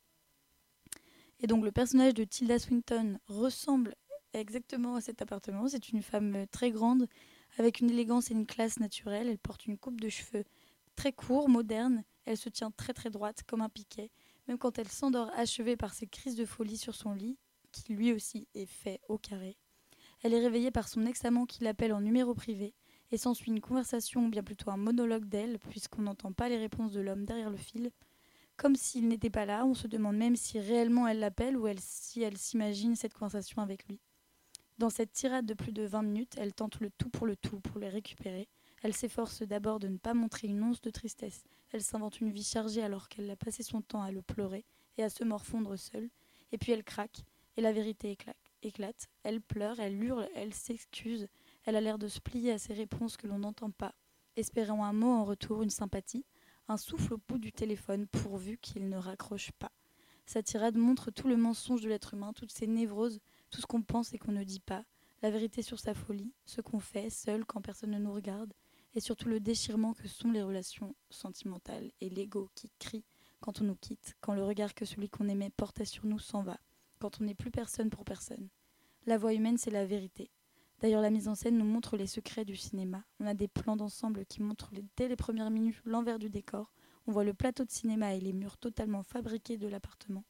[1.40, 3.94] Et donc le personnage de Tilda Swinton ressemble
[4.32, 5.68] exactement à cet appartement.
[5.68, 7.08] C'est une femme euh, très grande,
[7.58, 9.28] avec une élégance et une classe naturelle.
[9.28, 10.44] Elle porte une coupe de cheveux
[10.94, 12.04] très court, moderne.
[12.24, 14.10] Elle se tient très très droite, comme un piquet,
[14.48, 17.38] même quand elle s'endort achevée par ses crises de folie sur son lit,
[17.72, 19.56] qui lui aussi est fait au carré.
[20.22, 22.74] Elle est réveillée par son ex-amant qui l'appelle en numéro privé,
[23.12, 26.92] et s'ensuit une conversation, ou bien plutôt un monologue d'elle, puisqu'on n'entend pas les réponses
[26.92, 27.92] de l'homme derrière le fil.
[28.56, 32.22] Comme s'il n'était pas là, on se demande même si réellement elle l'appelle ou si
[32.22, 34.00] elle s'imagine cette conversation avec lui.
[34.78, 37.60] Dans cette tirade de plus de 20 minutes, elle tente le tout pour le tout
[37.60, 38.48] pour les récupérer.
[38.82, 41.44] Elle s'efforce d'abord de ne pas montrer une once de tristesse.
[41.70, 44.64] Elle s'invente une vie chargée alors qu'elle a passé son temps à le pleurer
[44.96, 46.08] et à se morfondre seule.
[46.52, 47.24] Et puis elle craque,
[47.56, 48.36] et la vérité éclate.
[48.62, 49.08] éclate.
[49.22, 51.26] Elle pleure, elle hurle, elle s'excuse.
[51.64, 53.94] Elle a l'air de se plier à ces réponses que l'on n'entend pas,
[54.36, 56.24] espérant un mot en retour, une sympathie,
[56.68, 59.72] un souffle au bout du téléphone pourvu qu'il ne raccroche pas.
[60.26, 63.82] Sa tirade montre tout le mensonge de l'être humain, toutes ses névroses, tout ce qu'on
[63.82, 64.84] pense et qu'on ne dit pas,
[65.22, 68.52] la vérité sur sa folie, ce qu'on fait seul quand personne ne nous regarde,
[68.94, 73.04] et surtout le déchirement que sont les relations sentimentales et l'ego qui crie
[73.40, 76.42] quand on nous quitte, quand le regard que celui qu'on aimait portait sur nous s'en
[76.42, 76.58] va,
[76.98, 78.48] quand on n'est plus personne pour personne.
[79.06, 80.30] La voix humaine, c'est la vérité.
[80.80, 83.02] D'ailleurs, la mise en scène nous montre les secrets du cinéma.
[83.18, 86.72] On a des plans d'ensemble qui montrent dès les premières minutes l'envers du décor.
[87.06, 90.24] On voit le plateau de cinéma et les murs totalement fabriqués de l'appartement.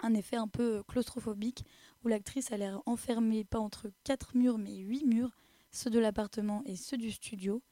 [0.00, 1.64] Un effet un peu claustrophobique
[2.04, 5.36] où l'actrice a l'air enfermée pas entre quatre murs mais huit murs,
[5.72, 7.62] ceux de l'appartement et ceux du studio.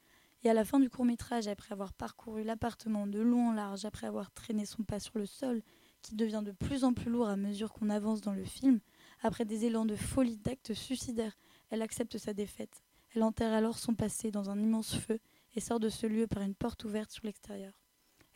[0.43, 3.85] Et à la fin du court métrage, après avoir parcouru l'appartement de long en large,
[3.85, 5.63] après avoir traîné son pas sur le sol,
[6.03, 8.81] qui devient de plus en plus lourd à mesure qu'on avance dans le film,
[9.23, 11.37] après des élans de folie, d'actes suicidaires,
[11.71, 12.83] elle accepte sa défaite.
[13.15, 15.19] Elle enterre alors son passé dans un immense feu
[15.55, 17.81] et sort de ce lieu par une porte ouverte sur l'extérieur.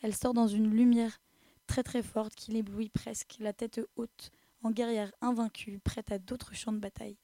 [0.01, 1.19] Elle sort dans une lumière
[1.67, 4.31] très très forte qui l'éblouit presque, la tête haute,
[4.63, 7.17] en guerrière invaincue, prête à d'autres champs de bataille.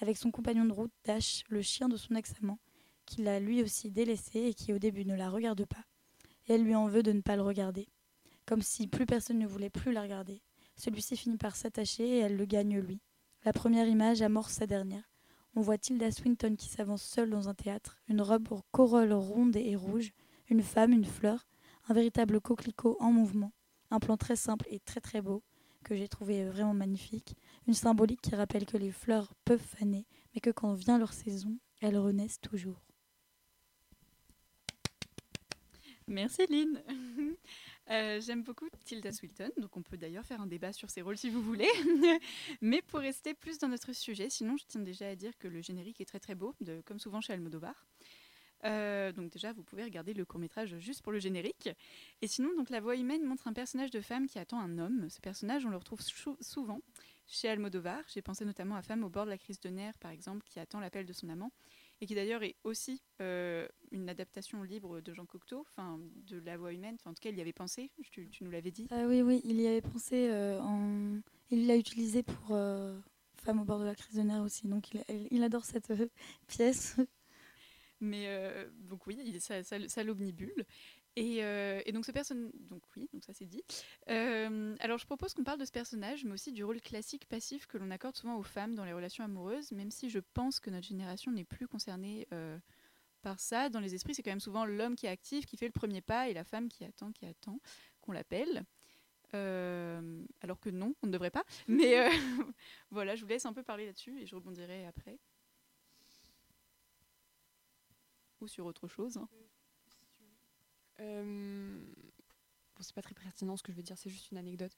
[0.00, 2.58] Avec son compagnon de route, Dash, le chien de son ex-amant,
[3.06, 5.84] qui l'a lui aussi délaissé et qui au début ne la regarde pas.
[6.46, 7.88] Et elle lui en veut de ne pas le regarder.
[8.46, 10.42] Comme si plus personne ne voulait plus la regarder.
[10.76, 13.00] Celui-ci finit par s'attacher et elle le gagne lui.
[13.44, 15.11] La première image amorce sa dernière.
[15.54, 19.56] On voit Tilda Swinton qui s'avance seule dans un théâtre, une robe aux corolles rondes
[19.56, 20.12] et rouges,
[20.48, 21.46] une femme, une fleur,
[21.88, 23.52] un véritable coquelicot en mouvement,
[23.90, 25.42] un plan très simple et très très beau,
[25.84, 27.36] que j'ai trouvé vraiment magnifique,
[27.66, 31.58] une symbolique qui rappelle que les fleurs peuvent faner, mais que quand vient leur saison,
[31.80, 32.80] elles renaissent toujours.
[36.06, 36.82] Merci Lynn.
[37.90, 41.18] Euh, J'aime beaucoup Tilda Swinton, donc on peut d'ailleurs faire un débat sur ses rôles
[41.18, 41.68] si vous voulez.
[42.60, 45.60] Mais pour rester plus dans notre sujet, sinon je tiens déjà à dire que le
[45.60, 47.86] générique est très très beau, comme souvent chez Almodovar.
[48.64, 51.68] Euh, donc déjà, vous pouvez regarder le court métrage juste pour le générique.
[52.20, 55.08] Et sinon, donc la voix humaine montre un personnage de femme qui attend un homme.
[55.10, 56.00] Ce personnage, on le retrouve
[56.40, 56.80] souvent
[57.26, 58.02] chez Almodovar.
[58.08, 60.60] J'ai pensé notamment à Femme au bord de la crise de nerfs, par exemple, qui
[60.60, 61.50] attend l'appel de son amant,
[62.02, 66.56] et qui d'ailleurs est aussi euh, une adaptation libre de Jean Cocteau, enfin de la
[66.56, 66.96] voix humaine.
[67.04, 67.92] En tout cas, il y avait pensé.
[68.10, 68.88] Tu, tu nous l'avais dit.
[68.90, 71.20] Ah oui, oui, il y avait pensé euh, en.
[71.50, 72.98] Il l'a utilisé pour euh,
[73.36, 74.66] Femme au bord de la crise de nerfs aussi.
[74.66, 75.92] Donc il, il adore cette
[76.48, 76.96] pièce.
[78.00, 80.66] Mais euh, donc oui, ça, ça, ça l'omnibule.
[81.16, 83.62] Et, euh, et donc ce personnage, donc oui, donc ça c'est dit.
[84.08, 87.66] Euh, alors je propose qu'on parle de ce personnage, mais aussi du rôle classique passif
[87.66, 90.70] que l'on accorde souvent aux femmes dans les relations amoureuses, même si je pense que
[90.70, 92.58] notre génération n'est plus concernée euh,
[93.20, 93.68] par ça.
[93.68, 96.00] Dans les esprits, c'est quand même souvent l'homme qui est actif, qui fait le premier
[96.00, 97.58] pas, et la femme qui attend, qui attend
[98.00, 98.64] qu'on l'appelle.
[99.34, 101.44] Alors que non, on ne devrait pas.
[101.66, 102.10] Mais euh,
[102.90, 105.18] voilà, je vous laisse un peu parler là-dessus et je rebondirai après.
[108.40, 109.16] Ou sur autre chose.
[109.16, 109.28] hein.
[111.02, 111.78] Euh,
[112.74, 114.72] Bon, c'est pas très pertinent ce que je veux dire, c'est juste une anecdote.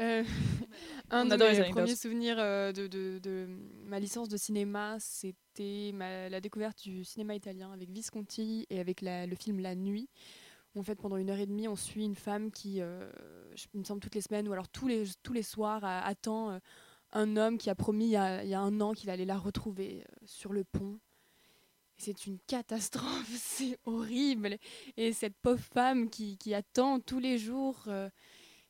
[0.00, 0.24] Euh,
[1.10, 3.46] un On de les mes premiers souvenirs euh, de, de- de
[3.84, 5.92] ma licence de cinéma, c'était
[6.28, 10.08] la découverte du cinéma italien avec Visconti et avec la- le film La Nuit.
[10.76, 13.08] En fait, pendant une heure et demie, on suit une femme qui, euh,
[13.74, 16.58] il me semble toutes les semaines ou alors tous les, tous les soirs, attend
[17.12, 19.24] un homme qui a promis il y a, il y a un an qu'il allait
[19.24, 20.98] la retrouver sur le pont.
[22.00, 24.56] C'est une catastrophe, c'est horrible.
[24.96, 27.84] Et cette pauvre femme qui, qui attend tous les jours.
[27.88, 28.08] euh,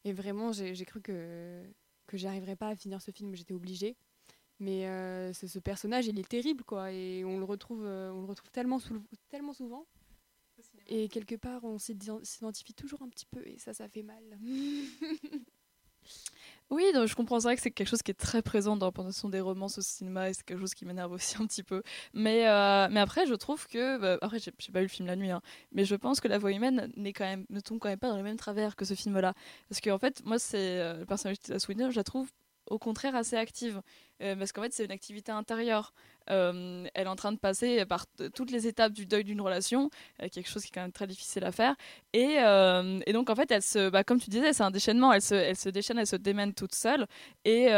[0.05, 1.63] et vraiment, j'ai cru que,
[2.07, 3.97] que j'arriverais pas à finir ce film, j'étais obligée.
[4.61, 6.93] Mais euh, ce, ce personnage, il est terrible, quoi.
[6.93, 9.87] Et on le retrouve, euh, on le retrouve tellement, sou- tellement souvent.
[10.89, 14.39] Et quelque part, on s'ident- s'identifie toujours un petit peu et ça, ça fait mal.
[16.71, 18.87] Oui, donc je comprends, c'est vrai que c'est quelque chose qui est très présent dans
[18.87, 21.65] la représentation des romances au cinéma et c'est quelque chose qui m'énerve aussi un petit
[21.65, 21.83] peu.
[22.15, 23.99] Mais, euh, mais après, je trouve que.
[23.99, 25.43] bah, après, j'ai j'ai pas eu le film la nuit, hein,
[25.73, 28.37] mais je pense que La Voix humaine ne tombe quand même pas dans les mêmes
[28.37, 29.35] travers que ce film-là.
[29.69, 32.31] Parce qu'en fait, moi, c'est euh, le personnage de Tilda Swinton, je la trouve
[32.71, 33.83] au contraire assez active.
[34.23, 35.93] Euh, parce qu'en fait, c'est une activité intérieure.
[36.31, 39.91] Euh, elle est en train de passer par toutes les étapes du deuil d'une relation,
[40.23, 41.75] euh, quelque chose qui est quand même très difficile à faire.
[42.13, 42.37] Et,
[43.07, 45.13] et donc, en fait, elle se, bah, comme tu disais, c'est un déchaînement.
[45.13, 47.07] Elle se, elle se déchaîne, elle se démène toute seule.
[47.45, 47.69] Et.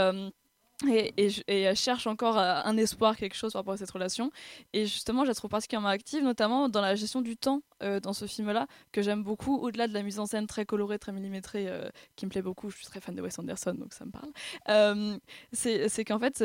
[0.89, 1.15] Et,
[1.47, 4.31] elle cherche encore euh, un espoir, quelque chose par rapport à cette relation.
[4.73, 8.13] Et justement, je la trouve particulièrement active, notamment dans la gestion du temps euh, dans
[8.13, 11.69] ce film-là, que j'aime beaucoup, au-delà de la mise en scène très colorée, très millimétrée,
[11.69, 12.71] euh, qui me plaît beaucoup.
[12.71, 15.19] Je suis très fan de Wes Anderson, donc ça me parle.
[15.53, 16.43] C'est qu'en fait,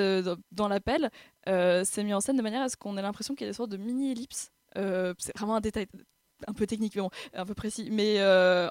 [0.51, 1.09] dans- l'appel,
[1.45, 3.55] c'est mis en scène de manière à ce qu'on ait l'impression qu'il y a des
[3.55, 4.51] sortes de mini-ellipses.
[4.75, 5.87] C'est vraiment un détail
[6.45, 7.89] un peu technique, mais bon, un peu précis.
[7.91, 8.21] Mais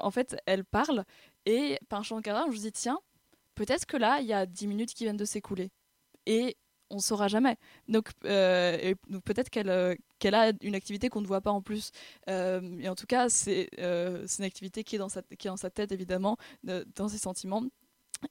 [0.03, 1.05] en fait, elle parle,
[1.47, 2.99] et par un champ de cadre, je me dis, tiens,
[3.57, 5.71] peut-être que là, il y a 10 minutes qui viennent de s'écouler.
[6.27, 6.57] Et
[6.91, 7.57] on ne saura jamais.
[7.89, 8.95] Donc, euh,
[9.25, 11.91] peut-être qu'elle euh, qu'elle a une activité qu'on ne voit pas en plus.
[12.31, 15.57] Euh, et en tout cas, c'est une activité qui est, dans sa, qui est dans
[15.57, 17.65] sa tête, évidemment, de- dans ses sentiments.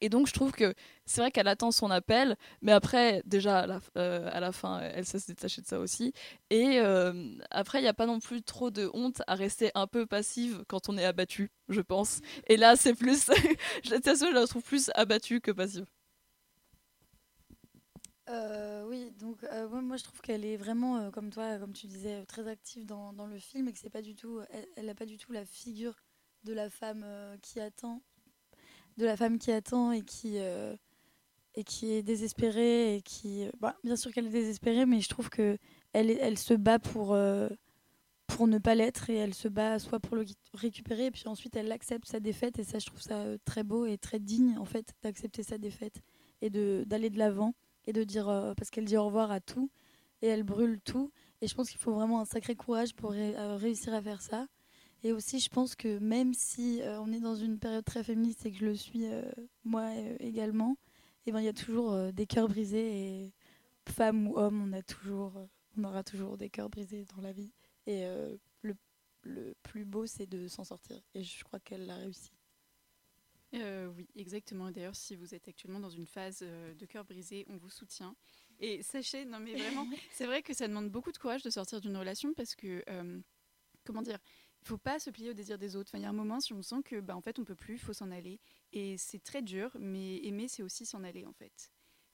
[0.02, 0.74] Et donc, je trouve que
[1.06, 4.80] c'est vrai qu'elle attend son appel, mais après, déjà, à la, euh, à la fin,
[4.82, 6.14] elle sait se détacher de ça aussi.
[6.50, 9.88] Et euh, après, il n'y a pas non plus trop de honte à rester un
[9.88, 12.22] peu passive quand on est abattu, je pense.
[12.48, 13.26] Et là, c'est plus.
[13.84, 15.86] Cette situation, je la trouve plus abattue que passive.
[18.28, 22.48] Euh, oui, donc moi, je trouve qu'elle est vraiment, comme toi, comme tu disais, très
[22.48, 25.06] active dans, dans le film et que c'est pas du tout, elle, elle a pas
[25.06, 25.96] du tout la figure
[26.44, 27.06] de la femme
[27.42, 28.02] qui attend,
[28.98, 30.76] de la femme qui attend et qui euh,
[31.56, 35.10] et qui est désespérée et qui, euh, bah, bien sûr qu'elle est désespérée, mais je
[35.10, 35.58] trouve que
[35.94, 37.48] elle, se bat pour euh,
[38.28, 41.56] pour ne pas l'être et elle se bat soit pour le récupérer et puis ensuite
[41.56, 44.66] elle accepte sa défaite et ça je trouve ça très beau et très digne en
[44.66, 46.02] fait d'accepter sa défaite
[46.42, 47.54] et d'aller de l'avant
[47.88, 48.26] et de dire
[48.58, 49.70] parce qu'elle dit au revoir à tout
[50.22, 51.12] et elle brûle tout.
[51.42, 54.48] Et je pense qu'il faut vraiment un sacré courage pour ré- réussir à faire ça
[55.06, 58.46] et aussi je pense que même si euh, on est dans une période très féministe
[58.46, 59.24] et que je le suis euh,
[59.64, 60.78] moi euh, également
[61.26, 63.34] et ben il y a toujours des cœurs brisés et
[63.92, 65.48] femme ou homme on a toujours
[65.78, 67.54] on aura toujours des cœurs brisés dans la vie
[67.88, 68.06] et
[68.62, 68.76] le,
[69.24, 72.32] le plus beau c'est de s'en sortir et je crois qu'elle l'a réussi
[73.56, 74.68] Euh, oui, exactement.
[74.70, 77.70] Et D'ailleurs, si vous êtes actuellement dans une phase euh, de cœur brisé, on vous
[77.70, 78.16] soutient.
[78.60, 81.80] Et sachez, non mais vraiment, c'est vrai que ça demande beaucoup de courage de sortir
[81.82, 83.22] d'une relation parce que, euh,
[83.86, 84.20] comment dire,
[84.66, 85.90] faut pas se plier au désir des autres.
[85.90, 87.56] Enfin, il y a un moment, si on sent que, bah, en fait, on peut
[87.56, 88.40] plus, il faut s'en aller.
[88.74, 91.72] Et c'est très dur, mais aimer, c'est aussi s'en aller, en fait.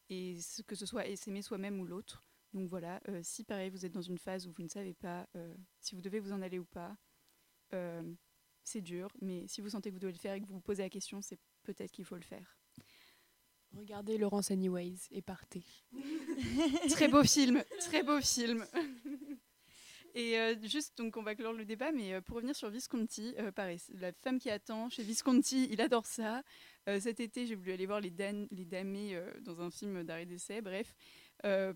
[0.09, 0.37] Et
[0.67, 2.23] que ce soit s'aimer soi-même ou l'autre.
[2.53, 5.27] Donc voilà, euh, si pareil, vous êtes dans une phase où vous ne savez pas
[5.35, 6.97] euh, si vous devez vous en aller ou pas,
[7.73, 8.03] euh,
[8.63, 10.61] c'est dur, mais si vous sentez que vous devez le faire et que vous vous
[10.61, 12.57] posez la question, c'est peut-être qu'il faut le faire.
[13.73, 15.63] Regardez Laurence Anyways et partez.
[16.89, 18.65] très beau film, très beau film.
[20.13, 23.33] Et euh, juste, donc on va clore le débat, mais euh, pour revenir sur Visconti,
[23.39, 26.43] euh, pareil, la femme qui attend chez Visconti, il adore ça.
[26.99, 30.25] Cet été, j'ai voulu aller voir Les, Dan les Damnés euh, dans un film d'arrêt
[30.25, 30.95] d'essai, bref.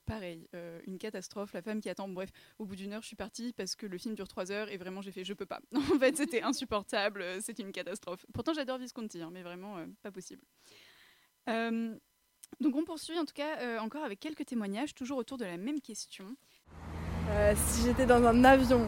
[0.06, 0.48] Pareil,
[0.86, 2.08] une catastrophe, la femme qui attend.
[2.08, 2.30] Bref,
[2.60, 4.78] au bout d'une heure, je suis partie parce que le film dure trois heures et
[4.78, 5.62] vraiment, j'ai fait je peux pas.
[5.76, 8.26] en fait, c'était insupportable, c'était une catastrophe.
[8.34, 10.44] Pourtant, j'adore Visconti, hein, mais vraiment pas possible.
[11.48, 15.82] Donc, on poursuit en tout cas encore avec quelques témoignages, toujours autour de la même
[15.82, 16.36] question.
[17.30, 18.88] Euh, si j'étais dans un avion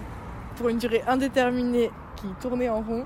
[0.56, 3.06] pour une durée indéterminée qui tournait en rond,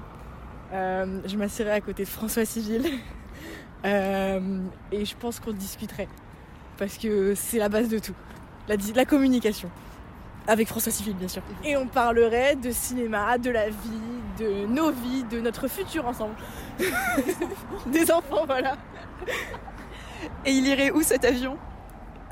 [0.74, 2.86] euh, je m'assierais à côté de François Civil.
[3.84, 4.60] Euh,
[4.92, 6.08] et je pense qu'on discuterait.
[6.78, 8.14] Parce que c'est la base de tout.
[8.68, 9.72] La communication.
[10.48, 11.42] Avec François Civil, bien sûr.
[11.64, 16.36] Et on parlerait de cinéma, de la vie, de nos vies, de notre futur ensemble.
[17.88, 18.78] Des enfants, voilà.
[20.46, 21.58] Et il irait où cet avion?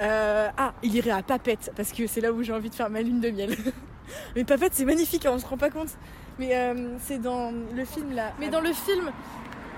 [0.02, 2.90] Euh, ah, il irait à Papette, parce que c'est là où j'ai envie de faire
[2.90, 3.56] ma lune de miel.
[4.36, 5.90] Mais Papette, c'est magnifique, hein, on se rend pas compte.
[6.38, 8.32] Mais euh, c'est dans le film là.
[8.40, 9.12] Mais dans le film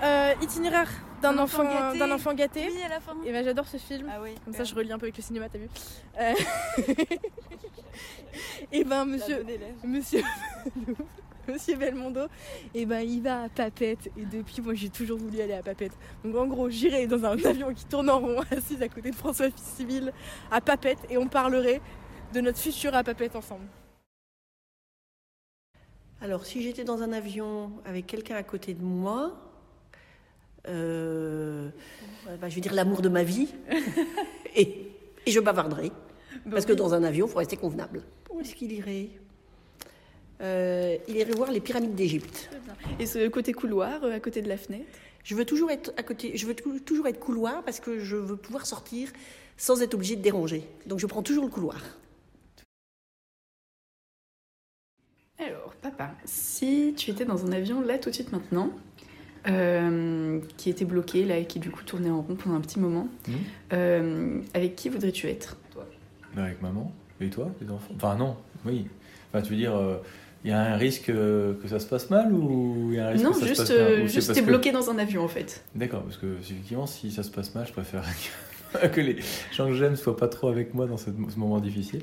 [0.02, 0.88] euh, Itinéraire
[1.20, 1.98] d'un Un enfant, enfant gâté.
[1.98, 2.68] d'un enfant gâté.
[2.72, 3.14] Oui, à la fin.
[3.24, 4.10] Et ben j'adore ce film.
[4.12, 4.34] Ah oui.
[4.44, 5.68] Comme ça, je relis un peu avec le cinéma, t'as vu
[8.72, 9.44] Et ben, monsieur,
[9.84, 10.22] monsieur,
[11.48, 12.26] monsieur Belmondo,
[12.74, 14.10] et ben il va à Papette.
[14.16, 15.92] Et depuis, moi, j'ai toujours voulu aller à Papette.
[16.24, 19.16] Donc, en gros, j'irai dans un avion qui tourne en rond, assise à côté de
[19.16, 20.12] François Civil,
[20.50, 21.80] à Papette, et on parlerait
[22.32, 23.66] de notre futur à Papette ensemble.
[26.20, 29.32] Alors, si j'étais dans un avion avec quelqu'un à côté de moi,
[30.68, 31.68] euh,
[32.40, 33.48] bah, je vais dire l'amour de ma vie,
[34.54, 34.92] et,
[35.26, 35.90] et je bavarderai.
[36.50, 38.02] Parce que dans un avion, il faut rester convenable.
[38.30, 39.10] Où est-ce qu'il irait?
[40.42, 42.50] Euh, il irait voir les pyramides d'Égypte.
[42.98, 44.86] Et ce côté couloir, euh, à côté de la fenêtre?
[45.24, 46.36] Je veux toujours être à côté.
[46.36, 49.08] Je veux tou- toujours être couloir parce que je veux pouvoir sortir
[49.56, 50.64] sans être obligé de déranger.
[50.86, 51.80] Donc je prends toujours le couloir.
[55.38, 58.70] Alors, papa, si tu étais dans un avion là tout de suite maintenant,
[59.48, 62.78] euh, qui était bloqué là et qui du coup tournait en rond pendant un petit
[62.78, 63.34] moment, Mhm.
[63.72, 65.56] euh, avec qui voudrais-tu être?
[65.72, 65.86] Toi
[66.36, 66.92] Avec maman?
[67.20, 67.92] Et toi, les enfants?
[67.96, 68.36] Enfin, non,
[68.66, 68.86] oui.
[69.32, 69.98] Enfin, tu veux dire, euh,
[70.44, 73.08] il y a un risque euh, que ça se passe mal ou il y a
[73.08, 74.46] un risque Non, que ça juste, se passe bien euh, Ou c'est juste t'es que-
[74.46, 75.64] bloqué dans un avion en fait.
[75.74, 78.02] D'accord, parce que effectivement, si ça se passe mal, je préfère
[78.92, 79.16] que, les
[79.52, 82.02] gens que j'aime soient pas trop avec moi dans ce, moment difficile.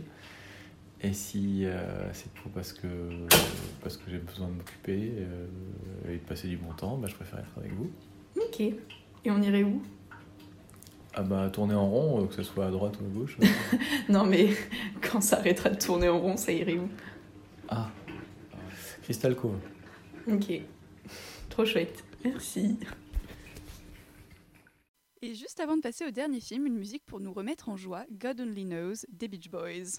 [1.01, 1.81] Et si euh,
[2.13, 2.87] c'est pour parce que
[3.81, 5.45] parce que j'ai besoin de m'occuper euh,
[6.09, 7.89] et de passer du bon temps, bah, je préfère être avec vous.
[8.37, 8.59] Ok.
[8.61, 9.81] Et on irait où?
[11.15, 13.37] Ah bah tourner en rond, euh, que ce soit à droite ou à gauche.
[14.09, 14.49] Non mais
[15.01, 16.87] quand ça arrêtera de tourner en rond, ça irait où?
[17.69, 17.89] Ah,
[19.09, 19.57] Crystal Cove.
[20.27, 20.61] Ok.
[21.49, 22.03] Trop chouette.
[22.23, 22.77] Merci.
[25.23, 28.05] Et juste avant de passer au dernier film, une musique pour nous remettre en joie,
[28.11, 29.97] God Only Knows des Beach Boys.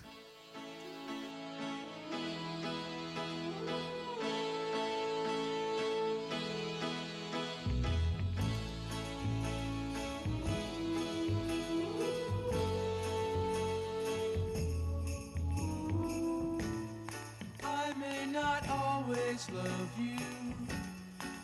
[17.64, 20.18] I may not always love you,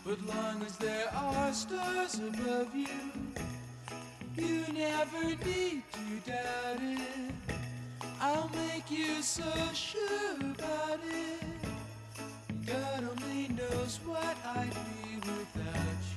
[0.05, 2.87] but long as there are stars above you,
[4.37, 7.35] you never need to doubt it.
[8.21, 11.43] I'll make you so sure about it.
[12.67, 16.16] God only knows what I'd be without you.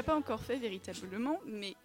[0.00, 1.76] L'a pas encore fait véritablement, mais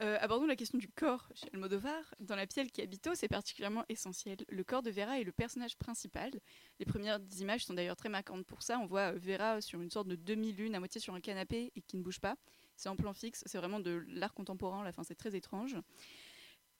[0.00, 2.12] euh, abordons la question du corps chez Almodovar.
[2.18, 4.38] Dans La Pielle qui habito, c'est particulièrement essentiel.
[4.48, 6.32] Le corps de Vera est le personnage principal.
[6.80, 8.80] Les premières images sont d'ailleurs très marquantes pour ça.
[8.80, 11.82] On voit euh, Vera sur une sorte de demi-lune, à moitié sur un canapé et
[11.82, 12.34] qui ne bouge pas.
[12.74, 15.76] C'est en plan fixe, c'est vraiment de l'art contemporain, la fin c'est très étrange.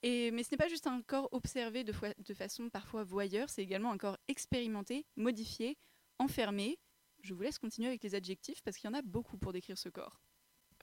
[0.03, 3.63] Et, mais ce n'est pas juste un corps observé de, de façon parfois voyeur, c'est
[3.63, 5.79] également un corps expérimenté, modifié,
[6.19, 6.81] enfermé.
[7.23, 9.79] Je vous laisse continuer avec les adjectifs parce qu'il y en a beaucoup pour décrire
[9.79, 10.19] ce corps.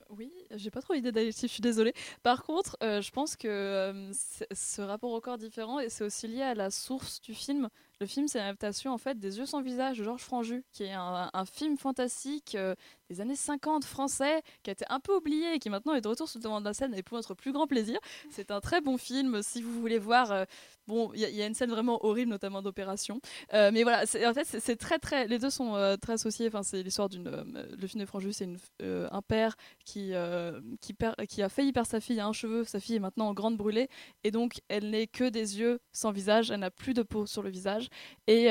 [0.09, 1.93] Oui, j'ai pas trop idée d'adjectif, je suis désolée.
[2.23, 4.11] Par contre, euh, je pense que euh,
[4.51, 7.69] ce rapport au corps différent, et c'est aussi lié à la source du film.
[8.01, 10.93] Le film, c'est l'adaptation en fait des Yeux sans visage de Georges Franju, qui est
[10.93, 12.73] un, un film fantastique euh,
[13.09, 16.07] des années 50 français, qui a été un peu oublié et qui maintenant est de
[16.07, 17.99] retour sur le devant de la scène et pour notre plus grand plaisir.
[18.29, 20.31] C'est un très bon film si vous voulez voir.
[20.31, 20.45] euh,
[20.87, 23.19] bon, il y, a- une scène vraiment horrible, notamment d'opération.
[23.53, 25.27] Euh, mais voilà, en fait, c'est très très.
[25.27, 26.47] Les deux sont euh, très associés.
[26.47, 27.29] Enfin, c'est l'histoire d'une.
[27.79, 28.47] le film de Franju, c'est
[28.81, 29.55] un père
[29.85, 30.13] qui
[30.81, 32.63] qui, perd- qui a failli perdre sa fille à un cheveu.
[32.63, 33.87] Sa fille est maintenant en grande brûlée
[34.23, 36.51] et donc elle n'est que des yeux sans visage.
[36.51, 37.89] Elle n'a plus de peau sur le visage
[38.27, 38.45] et,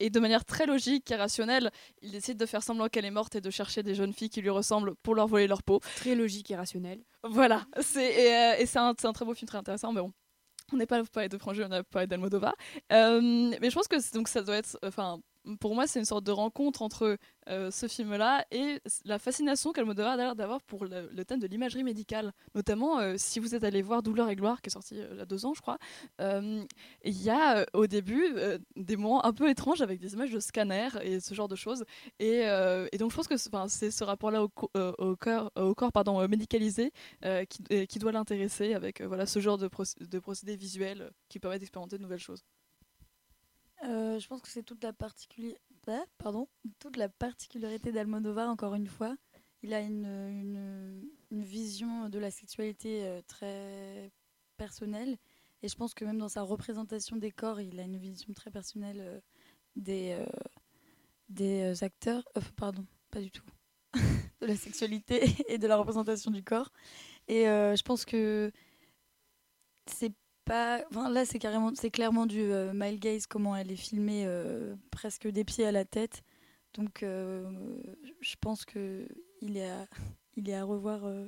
[0.00, 1.70] et de manière très logique et rationnelle,
[2.02, 4.42] il décide de faire semblant qu'elle est morte et de chercher des jeunes filles qui
[4.42, 5.80] lui ressemblent pour leur voler leur peau.
[5.96, 7.00] Très logique et rationnel.
[7.24, 10.12] Voilà, c'est et, euh, et c'est un, un très beau film, très intéressant, mais bon.
[10.72, 12.54] On n'est pas là pour parler de Frangé, on a parlé d'Almodovar.
[12.92, 13.20] Euh,
[13.60, 15.20] mais je pense que donc ça doit être, enfin,
[15.60, 17.18] pour moi, c'est une sorte de rencontre entre
[17.48, 22.32] euh, ce film-là et la fascination qu'Almodovar a d'avoir pour le, thème de l'imagerie médicale.
[22.54, 25.18] Notamment, euh, si vous êtes allé voir Douleur et gloire, qui est sorti euh, il
[25.18, 25.78] y a deux ans, je crois,
[26.18, 28.26] il y a au début
[28.76, 31.84] des moments un peu étranges avec des images de scanners et ce genre de choses.
[32.18, 32.44] Et,
[32.98, 36.92] donc, je pense que c'est- ce rapport-là au, co- au corps, au corps pardon, médicalisé
[37.48, 39.68] qui, doit l'intéresser avec voilà, ce genre de,
[40.00, 42.44] de procédés visuels qui permettent d'expérimenter de nouvelles choses.
[43.84, 46.48] Euh, je pense que c'est toute la particulier- ah, pardon,
[46.78, 49.16] toute la particularité d'Almodovar, encore une fois.
[49.62, 54.10] Il a une, vision de la sexualité euh, très
[54.56, 55.16] personnelle.
[55.62, 58.50] Et je pense que même dans sa représentation des corps, il a une vision très
[58.50, 59.22] personnelle
[59.88, 60.26] euh,
[61.28, 62.24] des, acteurs.
[62.56, 63.44] pardon, pas du tout.
[64.40, 66.70] de la sexualité et de la représentation du corps.
[67.28, 68.52] Et je pense que
[69.86, 70.12] c'est
[70.46, 70.82] pas.
[70.90, 74.74] Enfin, là, c'est carrément, c'est clairement du euh, male gaze, comment elle est filmée euh,
[74.90, 76.22] presque des pieds à la tête.
[76.74, 77.44] Donc, euh,
[78.20, 79.06] je pense que
[79.42, 79.86] il est à,
[80.36, 81.26] il est à revoir euh,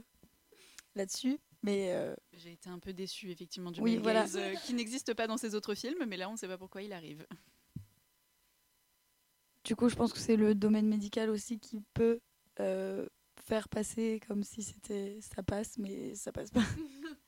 [0.95, 1.39] là-dessus.
[1.63, 1.93] Mais
[2.35, 4.23] J'ai été un peu déçue effectivement du Oui, voilà.
[4.23, 6.83] gaze, qui n'existe pas dans ses autres films, mais là on ne sait pas pourquoi
[6.83, 7.27] il arrive.
[9.65, 12.21] du coup, je pense que c'est le domaine médical aussi qui peut
[13.45, 16.63] faire passer comme si c'était ça passe, mais ça passe pas.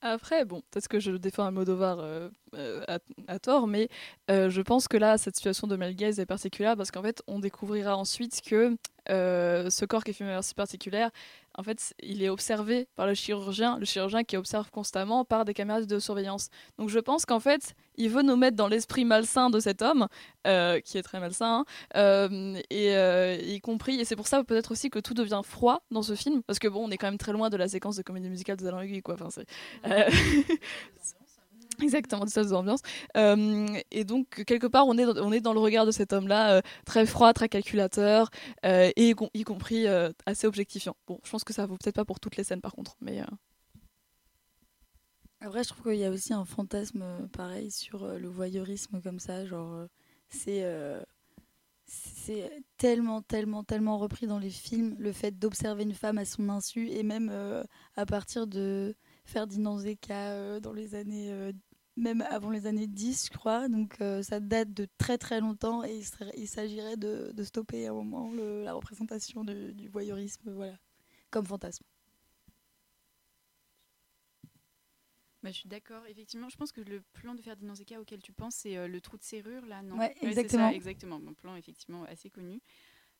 [0.00, 2.84] Après, bon, peut-être que je défends Almodovar euh, euh,
[3.26, 3.88] à, tort, mais
[4.30, 7.40] euh, je pense que là, cette situation de Melgaze est particulière parce qu'en fait, on
[7.40, 8.76] découvrira ensuite que
[9.10, 11.10] euh, ce corps qui est filmé de manière si particulière,
[11.58, 15.54] en fait, il est observé par le chirurgien, le chirurgien qui observe constamment par des
[15.54, 16.50] caméras de surveillance.
[16.78, 20.06] Donc je pense qu'en fait, il veut nous mettre dans l'esprit malsain de cet homme,
[20.46, 21.64] euh, qui est très malsain, hein,
[21.96, 25.82] euh, et euh, y compris, et c'est pour ça peut-être aussi que tout devient froid
[25.90, 27.96] dans ce film, parce que bon, on est quand même très loin de la séquence
[27.96, 29.14] de comédie musicale de Alain Aiguille, quoi.
[29.14, 29.46] Enfin, c'est,
[31.82, 32.80] Exactement, de cette ambiance.
[33.16, 36.12] Euh, et donc, quelque part, on est, dans, on est dans le regard de cet
[36.12, 38.30] homme-là, euh, très froid, très calculateur,
[38.64, 39.86] euh, et y, com- y compris
[40.26, 40.96] assez objectifiant.
[41.06, 43.22] Bon, je pense que ça vaut peut-être pas pour toutes les scènes, par contre, mais...
[45.40, 49.46] Après, je trouve qu'il y a aussi un fantasme pareil sur le voyeurisme comme ça.
[49.46, 49.86] Genre,
[50.28, 50.64] c'est
[51.90, 56.48] c'est tellement, tellement, tellement repris dans les films le fait d'observer une femme à son
[56.50, 57.32] insu et même
[57.96, 58.94] à partir de
[59.28, 61.30] Ferdinand Zeka euh, dans les années.
[61.98, 63.68] Même avant les années 10, je crois.
[63.68, 66.02] Donc, euh, ça date de très, très longtemps et
[66.36, 70.78] il s'agirait de, de stopper à un moment le- la représentation du voyeurisme, voilà,
[71.30, 71.84] comme fantasme.
[75.42, 76.48] Bah, je suis d'accord, effectivement.
[76.48, 79.16] Je pense que le plan de Ferdinand Zeka auquel tu penses, c'est euh, le trou
[79.16, 79.98] de serrure, là, non?
[79.98, 80.48] Ouais, c'est exactement.
[80.48, 81.20] ça, exactement.
[81.28, 82.60] Un plan, effectivement, assez connu.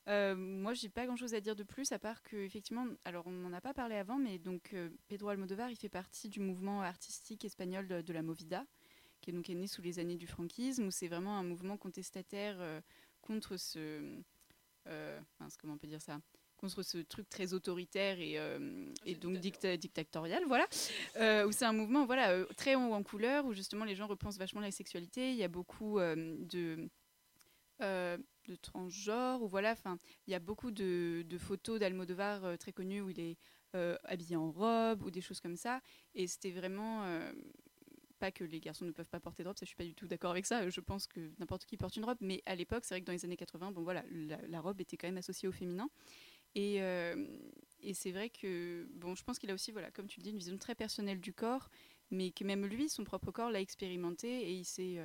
[0.09, 3.31] Euh, moi, j'ai pas grand-chose à dire de plus, à part que, effectivement, alors on
[3.31, 6.81] n'en a pas parlé avant, mais donc euh, Pedro Almodovar, il fait partie du mouvement
[6.83, 8.65] artistique espagnol de, de la Movida,
[9.21, 11.77] qui est donc est né sous les années du franquisme, où c'est vraiment un mouvement
[11.77, 12.81] contestataire euh,
[13.21, 14.01] contre ce,
[14.87, 16.21] euh, mince, comment on peut dire ça,
[16.57, 20.67] contre ce truc très autoritaire et, euh, et donc dicta- dictatorial, voilà,
[21.17, 24.39] Euh, où c'est un mouvement voilà très haut en couleur, où justement les gens repensent
[24.39, 25.33] vachement la sexualité.
[25.33, 26.89] Il y a beaucoup euh, de
[28.49, 33.01] de transgenres, ou voilà, enfin, il y a beaucoup de, photos d'Almodovar euh, très connues
[33.01, 33.37] où il est
[33.77, 35.81] euh, habillé en robe ou des choses comme ça.
[36.15, 37.33] Et c'était vraiment euh,
[38.19, 39.95] pas que les garçons ne peuvent pas porter de robe, ça je suis pas du
[39.95, 40.69] tout d'accord avec ça.
[40.69, 43.13] Je pense que n'importe qui porte une robe, mais à l'époque, c'est vrai que dans
[43.13, 45.89] les années 80, bon voilà, la, la robe était quand même associée au féminin.
[46.55, 46.81] Et,
[47.81, 50.31] et c'est vrai que, bon, je pense qu'il a aussi, voilà, comme tu le dis,
[50.31, 51.69] une vision très personnelle du corps,
[52.11, 54.99] mais que même lui, son propre corps, l'a expérimenté et il s'est,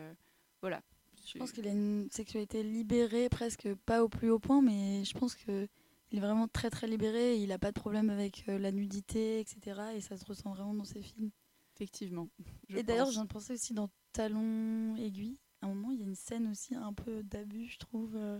[0.61, 0.81] voilà.
[1.25, 5.17] Je pense qu'il a une sexualité libérée, presque pas au plus haut point, mais je
[5.17, 5.67] pense que
[6.11, 7.37] il est vraiment très très libéré.
[7.37, 9.81] Il a pas de problème avec euh, la nudité, etc.
[9.95, 11.31] Et ça se ressent vraiment dans ses films.
[11.75, 12.29] Effectivement.
[12.69, 15.39] Et d'ailleurs, je viens de penser aussi dans Talon aiguille.
[15.61, 18.15] À un moment, il y a une scène aussi un peu d'abus, je trouve.
[18.15, 18.39] euh,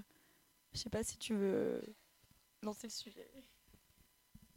[0.73, 1.81] Je sais pas si tu veux
[2.61, 3.27] lancer le sujet.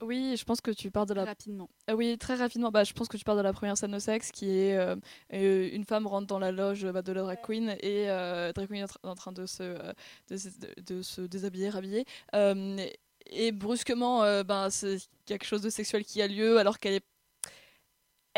[0.03, 1.25] Oui, je pense que tu parles de la.
[1.25, 1.71] Rapidement.
[1.87, 2.71] Ah oui, très rapidement.
[2.71, 4.95] Bah, je pense que tu parles de la première scène de sexe qui est euh,
[5.33, 8.69] euh, une femme rentre dans la loge bah, de la drag queen et euh, drag
[8.69, 9.93] queen est en tra- en train de se, euh,
[10.29, 12.05] de, se- de- de se déshabiller, rhabiller.
[13.29, 17.05] Et, brusquement, ben, c'est quelque chose de sexuel qui a lieu alors qu'elle est.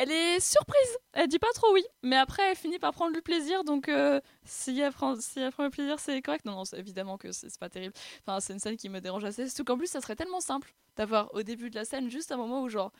[0.00, 3.20] Elle est surprise, elle dit pas trop oui, mais après elle finit par prendre du
[3.20, 6.44] plaisir, donc euh, si, elle prend, si elle prend le plaisir, c'est correct.
[6.44, 7.94] Non, non, évidemment que c'est pas terrible.
[8.20, 10.72] Enfin, c'est une scène qui me dérange assez, surtout qu'en plus ça serait tellement simple
[10.94, 12.92] d'avoir au début de la scène juste un moment où genre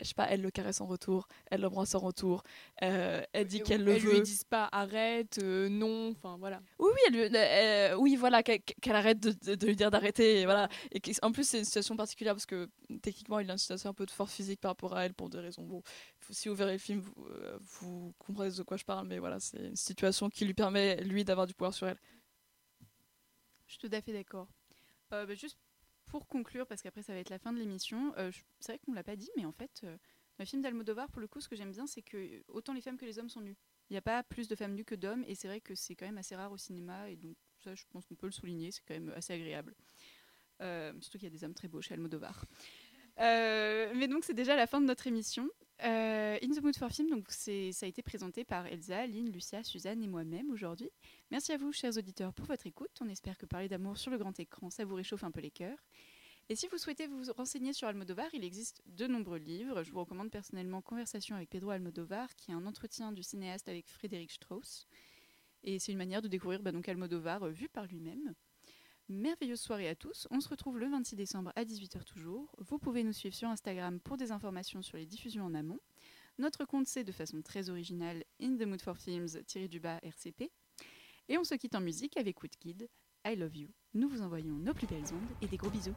[0.00, 2.42] je sais pas elle le caresse en retour elle l'embrasse en retour
[2.82, 6.60] euh, elle dit qu'elle le Elles veut lui disent pas arrête, euh, non, enfin voilà.
[6.78, 8.62] oui oui elle, euh, oui voilà qu'elle
[8.94, 12.34] arrête de, de- de lui dire d'arrêter voilà et en plus c'est une situation particulière
[12.34, 12.68] parce que
[13.02, 15.30] techniquement il a une situation un peu de force physique par rapport à elle pour
[15.30, 15.82] des raisons bon
[16.30, 19.40] si vous verrez le film vous, euh, vous comprendrez de quoi je parle mais voilà
[19.40, 21.98] c'est une situation qui lui permet lui d'avoir du pouvoir sur elle
[23.66, 24.48] Je suis tout à fait d'accord.
[25.12, 25.58] Euh, bah, juste
[26.16, 28.94] pour conclure, parce qu'après ça va être la fin de l'émission, euh, c'est vrai qu'on
[28.94, 31.48] l'a pas dit, mais en fait, euh, dans les films d'Almodovar, pour le coup, ce
[31.48, 33.58] que j'aime bien, c'est que euh, autant les femmes que les hommes sont nues.
[33.90, 35.94] Il n'y a pas plus de femmes nues que d'hommes, et c'est vrai que c'est
[35.94, 38.70] quand même assez rare au cinéma, et donc ça, je pense qu'on peut le souligner,
[38.70, 39.74] c'est quand même assez agréable.
[41.02, 42.46] Surtout qu'il y a des hommes très beaux chez Almodovar.
[43.18, 45.50] Mais donc c'est déjà la fin de notre émission.
[45.84, 49.62] Euh, In the Mood for Film, donc ça a été présenté par Elsa, Lynn, Lucia,
[49.62, 50.90] Suzanne et moi-même aujourd'hui.
[51.30, 52.90] Merci à vous, chers auditeurs, pour votre écoute.
[53.02, 55.50] On espère que parler d'amour sur le grand écran, ça vous réchauffe un peu les
[55.50, 55.78] cœurs.
[56.48, 59.82] Et si vous souhaitez vous renseigner sur Almodovar, il existe de nombreux livres.
[59.82, 63.88] Je vous recommande personnellement Conversation avec Pedro Almodovar, qui est un entretien du cinéaste avec
[63.88, 64.86] Frédéric Strauss.
[65.64, 68.34] Et c'est une manière de découvrir bah, donc Almodovar euh, vu par lui-même.
[69.08, 70.26] Merveilleuse soirée à tous.
[70.32, 72.50] On se retrouve le 26 décembre à 18h toujours.
[72.58, 75.78] Vous pouvez nous suivre sur Instagram pour des informations sur les diffusions en amont.
[76.38, 79.28] Notre compte c'est de façon très originale In the Mood for Films
[79.70, 80.50] du bas RCP.
[81.28, 82.88] Et on se quitte en musique avec Woodkid,
[83.24, 83.68] I Love You.
[83.94, 85.94] Nous vous envoyons nos plus belles ondes et des gros bisous.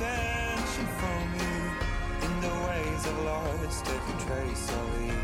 [0.00, 1.58] Attention from you?
[2.26, 5.20] In the ways I've lost every trace of you.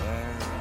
[0.00, 0.53] Where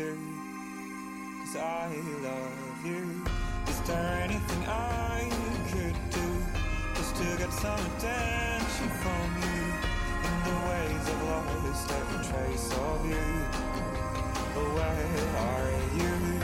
[0.00, 0.16] too.
[1.40, 1.88] Cause I
[2.22, 3.22] love you.
[3.68, 5.28] Is there anything I
[5.70, 6.28] could do
[6.94, 9.60] just to get some attention from you?
[10.26, 13.28] In the ways I've lost every trace of you.
[14.54, 16.39] But where are you?